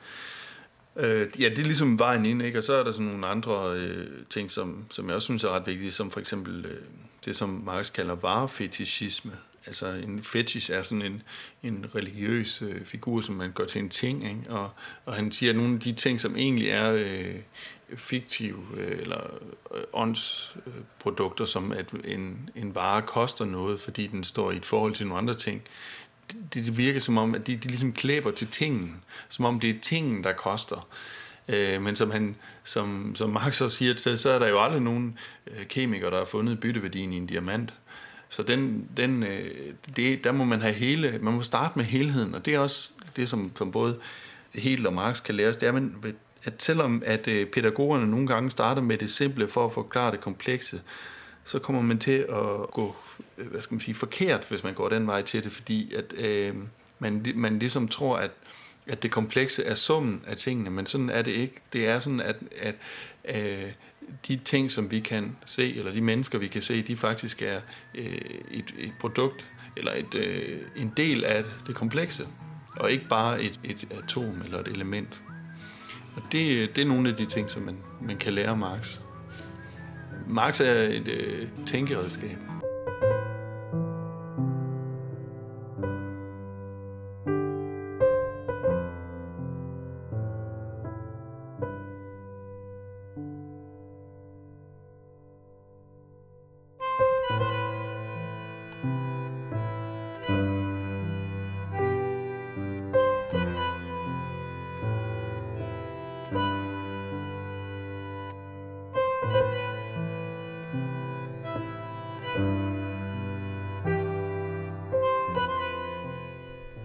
Øh, 0.95 1.41
ja, 1.41 1.49
det 1.49 1.59
er 1.59 1.63
ligesom 1.63 1.99
vejen 1.99 2.25
ind, 2.25 2.41
ikke? 2.41 2.57
og 2.57 2.63
så 2.63 2.73
er 2.73 2.83
der 2.83 2.91
sådan 2.91 3.05
nogle 3.05 3.27
andre 3.27 3.75
øh, 3.75 4.07
ting, 4.29 4.51
som, 4.51 4.85
som 4.89 5.07
jeg 5.07 5.15
også 5.15 5.25
synes 5.25 5.43
er 5.43 5.49
ret 5.49 5.67
vigtige, 5.67 5.91
som 5.91 6.11
for 6.11 6.19
eksempel 6.19 6.65
øh, 6.65 6.81
det, 7.25 7.35
som 7.35 7.49
Marx 7.49 7.93
kalder 7.93 8.15
varefetishisme. 8.15 9.31
Altså 9.67 9.87
en 9.87 10.23
fetish 10.23 10.71
er 10.71 10.81
sådan 10.81 11.01
en, 11.01 11.23
en 11.63 11.85
religiøs 11.95 12.61
øh, 12.61 12.85
figur, 12.85 13.21
som 13.21 13.35
man 13.35 13.51
gør 13.51 13.65
til 13.65 13.81
en 13.81 13.89
ting, 13.89 14.23
ikke? 14.23 14.49
Og, 14.49 14.69
og 15.05 15.13
han 15.13 15.31
siger, 15.31 15.49
at 15.49 15.55
nogle 15.55 15.73
af 15.73 15.79
de 15.79 15.91
ting, 15.91 16.21
som 16.21 16.37
egentlig 16.37 16.69
er 16.69 16.91
øh, 16.91 17.35
fiktive 17.95 18.63
øh, 18.77 18.99
eller 18.99 19.33
øh, 19.75 19.83
åndsprodukter, 19.93 21.45
som 21.45 21.71
at 21.71 21.91
en, 22.03 22.49
en 22.55 22.75
vare 22.75 23.01
koster 23.01 23.45
noget, 23.45 23.81
fordi 23.81 24.07
den 24.07 24.23
står 24.23 24.51
i 24.51 24.57
et 24.57 24.65
forhold 24.65 24.93
til 24.93 25.07
nogle 25.07 25.21
andre 25.21 25.35
ting, 25.35 25.61
det, 26.53 26.65
det 26.65 26.77
virker 26.77 26.99
som 26.99 27.17
om, 27.17 27.35
at 27.35 27.47
de, 27.47 27.55
de 27.55 27.67
ligesom 27.67 27.93
klæber 27.93 28.31
til 28.31 28.47
tingen, 28.47 29.03
som 29.29 29.45
om 29.45 29.59
det 29.59 29.69
er 29.69 29.79
tingen, 29.81 30.23
der 30.23 30.33
koster. 30.33 30.87
Øh, 31.47 31.81
men 31.81 31.95
som, 31.95 32.11
han, 32.11 32.35
som, 32.63 33.15
som 33.15 33.29
Marx 33.29 33.61
også 33.61 33.77
siger, 33.77 33.95
så, 33.95 34.17
så 34.17 34.29
er 34.29 34.39
der 34.39 34.47
jo 34.47 34.61
aldrig 34.61 34.81
nogen 34.81 35.17
øh, 35.47 35.65
kemiker, 35.65 36.09
der 36.09 36.17
har 36.17 36.25
fundet 36.25 36.59
bytteværdien 36.59 37.13
i 37.13 37.17
en 37.17 37.25
diamant. 37.25 37.73
Så 38.29 38.43
den, 38.43 38.87
den, 38.97 39.23
øh, 39.23 39.73
det, 39.95 40.23
der 40.23 40.31
må 40.31 40.43
man 40.43 40.61
have 40.61 40.73
hele, 40.73 41.19
man 41.21 41.33
må 41.33 41.41
starte 41.41 41.73
med 41.75 41.85
helheden, 41.85 42.35
og 42.35 42.45
det 42.45 42.55
er 42.55 42.59
også 42.59 42.91
det, 43.15 43.29
som, 43.29 43.51
som 43.55 43.71
både 43.71 43.99
Hegel 44.53 44.87
og 44.87 44.93
Marx 44.93 45.23
kan 45.23 45.35
lære 45.35 45.49
os, 45.49 45.57
det 45.57 45.69
er, 45.69 45.73
at, 45.73 46.15
at 46.43 46.63
selvom 46.63 47.03
at 47.05 47.27
øh, 47.27 47.47
pædagogerne 47.47 48.11
nogle 48.11 48.27
gange 48.27 48.51
starter 48.51 48.81
med 48.81 48.97
det 48.97 49.11
simple 49.11 49.47
for 49.47 49.65
at 49.65 49.73
forklare 49.73 50.11
det 50.11 50.21
komplekse, 50.21 50.81
så 51.45 51.59
kommer 51.59 51.81
man 51.81 51.99
til 51.99 52.25
at 52.29 52.71
gå 52.71 52.95
Øh, 53.41 53.51
hvad 53.51 53.61
skal 53.61 53.73
man 53.75 53.79
sige, 53.79 53.95
forkert, 53.95 54.45
hvis 54.49 54.63
man 54.63 54.73
går 54.73 54.89
den 54.89 55.07
vej 55.07 55.21
til 55.21 55.43
det, 55.43 55.51
fordi 55.51 55.93
at 55.93 56.13
øh, 56.13 56.55
man, 56.99 57.25
man 57.35 57.59
ligesom 57.59 57.87
tror, 57.87 58.17
at, 58.17 58.31
at 58.87 59.03
det 59.03 59.11
komplekse 59.11 59.63
er 59.63 59.75
summen 59.75 60.21
af 60.27 60.37
tingene, 60.37 60.69
men 60.69 60.85
sådan 60.85 61.09
er 61.09 61.21
det 61.21 61.31
ikke. 61.31 61.55
Det 61.73 61.87
er 61.87 61.99
sådan, 61.99 62.19
at, 62.19 62.35
at 62.57 62.75
øh, 63.25 63.71
de 64.27 64.37
ting, 64.37 64.71
som 64.71 64.91
vi 64.91 64.99
kan 64.99 65.35
se, 65.45 65.75
eller 65.75 65.91
de 65.91 66.01
mennesker, 66.01 66.37
vi 66.37 66.47
kan 66.47 66.61
se, 66.61 66.81
de 66.81 66.97
faktisk 66.97 67.41
er 67.41 67.61
øh, 67.95 68.21
et, 68.51 68.73
et 68.77 68.93
produkt, 68.99 69.47
eller 69.77 69.93
et, 69.93 70.15
øh, 70.15 70.61
en 70.75 70.93
del 70.97 71.25
af 71.25 71.43
det 71.67 71.75
komplekse, 71.75 72.27
og 72.75 72.91
ikke 72.91 73.07
bare 73.09 73.43
et, 73.43 73.59
et 73.63 73.87
atom 74.03 74.41
eller 74.45 74.59
et 74.59 74.67
element. 74.67 75.21
Og 76.15 76.21
det, 76.31 76.57
øh, 76.57 76.69
det 76.75 76.81
er 76.81 76.85
nogle 76.85 77.09
af 77.09 77.15
de 77.15 77.25
ting, 77.25 77.51
som 77.51 77.61
man, 77.61 77.77
man 78.01 78.17
kan 78.17 78.33
lære 78.33 78.49
af 78.49 78.57
Marx. 78.57 78.99
Marx 80.27 80.61
er 80.61 80.73
et 80.73 81.07
øh, 81.07 81.47
tænkeredskab. 81.65 82.50